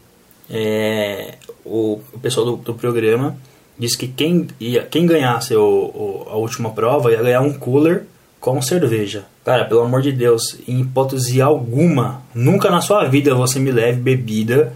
É, 0.51 1.35
o, 1.65 2.01
o 2.13 2.19
pessoal 2.19 2.45
do, 2.47 2.57
do 2.57 2.75
programa 2.75 3.37
disse 3.79 3.97
que 3.97 4.07
quem, 4.09 4.47
ia, 4.61 4.83
quem 4.83 5.07
ganhasse 5.07 5.55
o, 5.57 5.63
o- 5.63 6.27
a 6.31 6.37
última 6.37 6.71
prova 6.71 7.11
ia 7.11 7.23
ganhar 7.23 7.41
um 7.41 7.53
cooler 7.53 8.05
com 8.41 8.61
cerveja. 8.61 9.25
Cara, 9.45 9.65
pelo 9.65 9.81
amor 9.81 10.03
de 10.03 10.13
Deus, 10.13 10.57
em 10.69 10.81
hipótese 10.81 11.41
alguma, 11.41 12.23
nunca 12.35 12.71
na 12.71 12.81
sua 12.81 13.05
vida 13.05 13.35
você 13.35 13.59
me 13.59 13.71
leve 13.73 14.01
bebida 14.01 14.73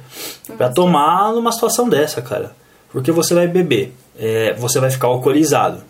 pra 0.57 0.69
tomar 0.71 1.33
numa 1.33 1.53
situação 1.53 1.89
dessa, 1.89 2.23
cara. 2.23 2.53
Porque 2.91 3.13
você 3.13 3.35
vai 3.35 3.47
beber, 3.47 3.93
é, 4.19 4.55
você 4.55 4.81
vai 4.81 4.91
ficar 4.91 5.09
alcoolizado. 5.09 5.83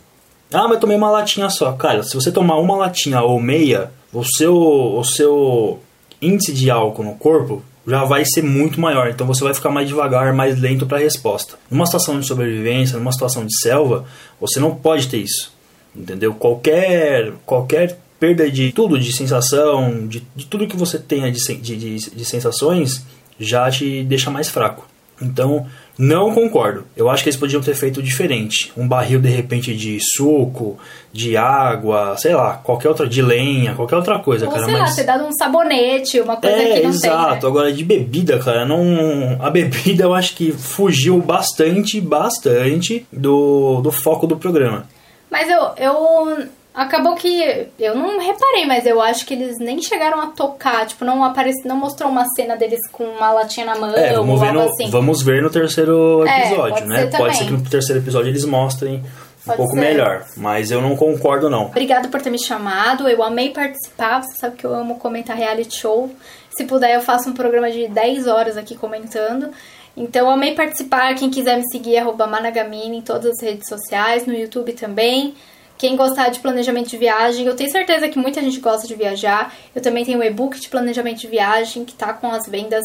Ah, 0.52 0.66
mas 0.68 0.78
tomei 0.80 0.96
uma 0.96 1.10
latinha 1.10 1.48
só. 1.50 1.72
Cara, 1.72 2.02
se 2.02 2.14
você 2.14 2.30
tomar 2.32 2.56
uma 2.58 2.76
latinha 2.76 3.20
ou 3.22 3.40
meia, 3.40 3.90
o 4.12 4.24
seu, 4.24 4.54
o 4.56 5.04
seu 5.04 5.78
índice 6.20 6.52
de 6.52 6.70
álcool 6.70 7.02
no 7.04 7.14
corpo 7.14 7.62
já 7.86 8.04
vai 8.04 8.24
ser 8.24 8.42
muito 8.42 8.80
maior. 8.80 9.08
Então 9.08 9.26
você 9.26 9.44
vai 9.44 9.54
ficar 9.54 9.70
mais 9.70 9.88
devagar, 9.88 10.32
mais 10.34 10.60
lento 10.60 10.86
para 10.86 10.98
a 10.98 11.00
resposta. 11.00 11.54
Numa 11.70 11.86
situação 11.86 12.18
de 12.18 12.26
sobrevivência, 12.26 12.98
numa 12.98 13.12
situação 13.12 13.46
de 13.46 13.56
selva, 13.58 14.04
você 14.40 14.58
não 14.58 14.74
pode 14.74 15.08
ter 15.08 15.18
isso. 15.18 15.52
Entendeu? 15.94 16.34
Qualquer, 16.34 17.32
qualquer 17.44 17.98
perda 18.18 18.50
de 18.50 18.72
tudo, 18.72 18.98
de 18.98 19.12
sensação, 19.12 20.06
de, 20.06 20.22
de 20.34 20.46
tudo 20.46 20.66
que 20.66 20.76
você 20.76 20.98
tenha 20.98 21.30
de, 21.30 21.40
de, 21.58 21.76
de, 21.76 22.10
de 22.10 22.24
sensações, 22.24 23.04
já 23.38 23.70
te 23.70 24.02
deixa 24.04 24.30
mais 24.30 24.48
fraco. 24.48 24.86
Então, 25.20 25.66
não 25.98 26.34
concordo. 26.34 26.84
Eu 26.96 27.08
acho 27.08 27.22
que 27.22 27.28
eles 27.30 27.38
podiam 27.38 27.62
ter 27.62 27.74
feito 27.74 28.02
diferente. 28.02 28.72
Um 28.76 28.86
barril, 28.86 29.20
de 29.20 29.28
repente, 29.28 29.74
de 29.74 29.98
suco, 30.00 30.78
de 31.12 31.36
água, 31.36 32.16
sei 32.18 32.34
lá, 32.34 32.54
qualquer 32.54 32.88
outra, 32.88 33.06
de 33.08 33.22
lenha, 33.22 33.74
qualquer 33.74 33.96
outra 33.96 34.18
coisa, 34.18 34.46
Ou 34.46 34.52
cara. 34.52 34.64
sei 34.64 34.74
lá, 34.74 34.80
mas... 34.80 34.94
ter 34.94 35.04
dado 35.04 35.24
um 35.24 35.32
sabonete, 35.32 36.20
uma 36.20 36.36
coisa 36.36 36.56
É, 36.56 36.74
que 36.74 36.82
não 36.82 36.90
exato. 36.90 37.30
tem. 37.32 37.42
Né? 37.42 37.48
Agora, 37.48 37.72
de 37.72 37.84
bebida, 37.84 38.38
cara, 38.38 38.66
não. 38.66 39.38
A 39.40 39.48
bebida 39.50 40.04
eu 40.04 40.14
acho 40.14 40.34
que 40.34 40.52
fugiu 40.52 41.18
bastante, 41.18 42.00
bastante 42.00 43.06
do, 43.10 43.80
do 43.80 43.90
foco 43.90 44.26
do 44.26 44.36
programa. 44.36 44.86
Mas 45.30 45.48
eu, 45.48 45.70
eu. 45.78 46.46
Acabou 46.76 47.14
que. 47.14 47.68
Eu 47.78 47.94
não 47.94 48.18
reparei, 48.20 48.66
mas 48.66 48.84
eu 48.84 49.00
acho 49.00 49.24
que 49.24 49.32
eles 49.32 49.58
nem 49.58 49.80
chegaram 49.80 50.20
a 50.20 50.26
tocar. 50.26 50.86
Tipo, 50.86 51.06
não 51.06 51.24
aparece, 51.24 51.66
não 51.66 51.74
mostrou 51.74 52.10
uma 52.10 52.26
cena 52.36 52.54
deles 52.54 52.80
com 52.92 53.02
uma 53.02 53.32
latinha 53.32 53.64
na 53.64 53.74
mão 53.76 53.94
É, 53.96 54.12
vamos 54.12 54.38
ver, 54.38 54.52
no, 54.52 54.60
assim. 54.60 54.90
vamos 54.90 55.22
ver 55.22 55.40
no 55.42 55.48
terceiro 55.48 56.22
É, 56.26 56.40
episódio, 56.48 56.74
pode 56.74 56.86
né? 56.86 57.10
ser 57.10 57.16
pode 57.16 57.36
ser 57.38 57.44
que 57.46 57.52
no 57.52 57.62
terceiro 57.62 58.02
episódio 58.02 58.28
eles 58.28 58.44
mostrem 58.44 58.96
um 58.96 59.02
Pode 59.46 59.56
pouco 59.56 59.72
ser. 59.72 59.80
melhor. 59.80 60.26
Mas 60.36 60.70
eu 60.70 60.82
não 60.82 60.94
concordo, 60.96 61.48
não. 61.48 61.64
Obrigada 61.66 62.08
por 62.08 62.20
ter 62.20 62.28
me 62.28 62.38
chamado. 62.38 63.08
Eu 63.08 63.22
amei 63.22 63.50
participar. 63.50 64.22
Você 64.22 64.36
sabe 64.38 64.56
que 64.56 64.64
eu 64.66 64.74
amo 64.74 64.96
comentar 64.98 65.34
reality 65.34 65.76
show. 65.78 66.10
Se 66.54 66.64
puder, 66.66 66.94
eu 66.94 67.00
faço 67.00 67.30
um 67.30 67.32
programa 67.32 67.70
de 67.70 67.88
10 67.88 68.26
horas 68.26 68.58
aqui 68.58 68.74
comentando. 68.76 69.48
Então, 69.96 70.26
eu 70.26 70.30
amei 70.30 70.54
participar. 70.54 71.14
Quem 71.14 71.30
quiser 71.30 71.56
me 71.56 71.64
seguir, 71.72 71.96
arroba 71.96 72.26
Managamini 72.26 72.98
em 72.98 73.02
todas 73.02 73.30
as 73.30 73.40
redes 73.42 73.66
sociais, 73.66 74.26
no 74.26 74.34
YouTube 74.34 74.74
também. 74.74 75.34
Quem 75.78 75.96
gostar 75.96 76.30
de 76.30 76.40
planejamento 76.40 76.88
de 76.88 76.96
viagem, 76.96 77.46
eu 77.46 77.54
tenho 77.54 77.70
certeza 77.70 78.08
que 78.08 78.18
muita 78.18 78.40
gente 78.40 78.60
gosta 78.60 78.86
de 78.86 78.94
viajar. 78.94 79.54
Eu 79.74 79.82
também 79.82 80.04
tenho 80.04 80.18
o 80.18 80.22
e-book 80.24 80.58
de 80.58 80.68
planejamento 80.68 81.20
de 81.20 81.26
viagem 81.26 81.84
que 81.84 81.94
tá 81.94 82.12
com 82.12 82.30
as 82.30 82.46
vendas 82.48 82.84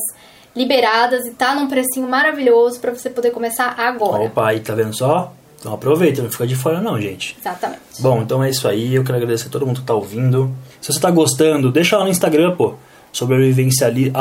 liberadas 0.55 1.25
e 1.25 1.31
tá 1.31 1.55
num 1.55 1.67
precinho 1.67 2.09
maravilhoso 2.09 2.79
para 2.79 2.91
você 2.91 3.09
poder 3.09 3.31
começar 3.31 3.75
agora. 3.77 4.23
Opa, 4.23 4.49
aí 4.49 4.59
tá 4.59 4.75
vendo 4.75 4.93
só? 4.93 5.33
Então 5.59 5.73
aproveita, 5.73 6.21
não 6.21 6.29
fica 6.29 6.45
de 6.45 6.55
fora 6.55 6.81
não, 6.81 6.99
gente. 6.99 7.37
Exatamente. 7.39 7.81
Bom, 7.99 8.21
então 8.21 8.43
é 8.43 8.49
isso 8.49 8.67
aí. 8.67 8.95
Eu 8.95 9.03
quero 9.03 9.17
agradecer 9.17 9.47
a 9.47 9.51
todo 9.51 9.65
mundo 9.65 9.79
que 9.79 9.85
tá 9.85 9.93
ouvindo. 9.93 10.51
Se 10.81 10.91
você 10.91 10.99
tá 10.99 11.11
gostando, 11.11 11.71
deixa 11.71 11.97
lá 11.97 12.03
no 12.03 12.09
Instagram, 12.09 12.55
pô. 12.55 12.73
Sobrevivenciali... 13.13 14.11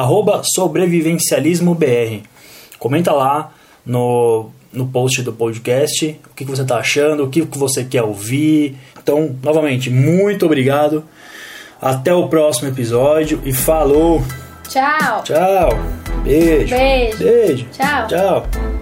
Sobrevivencialismobr. 0.55 2.23
Comenta 2.79 3.13
lá 3.13 3.53
no, 3.85 4.51
no 4.73 4.87
post 4.87 5.23
do 5.23 5.33
podcast 5.33 6.21
o 6.31 6.35
que, 6.35 6.45
que 6.45 6.51
você 6.51 6.65
tá 6.65 6.79
achando, 6.79 7.25
o 7.25 7.29
que, 7.29 7.45
que 7.45 7.59
você 7.59 7.85
quer 7.85 8.03
ouvir. 8.03 8.77
Então, 9.03 9.35
novamente, 9.43 9.91
muito 9.91 10.47
obrigado. 10.47 11.05
Até 11.81 12.13
o 12.13 12.29
próximo 12.29 12.69
episódio 12.69 13.41
e 13.45 13.53
falou! 13.53 14.23
Tchau! 14.69 15.23
Tchau! 15.25 15.71
Beijo! 16.23 16.75
Beijo! 16.77 17.19
Beijo! 17.19 17.67
Tchau! 17.73 18.07
Tchau! 18.07 18.80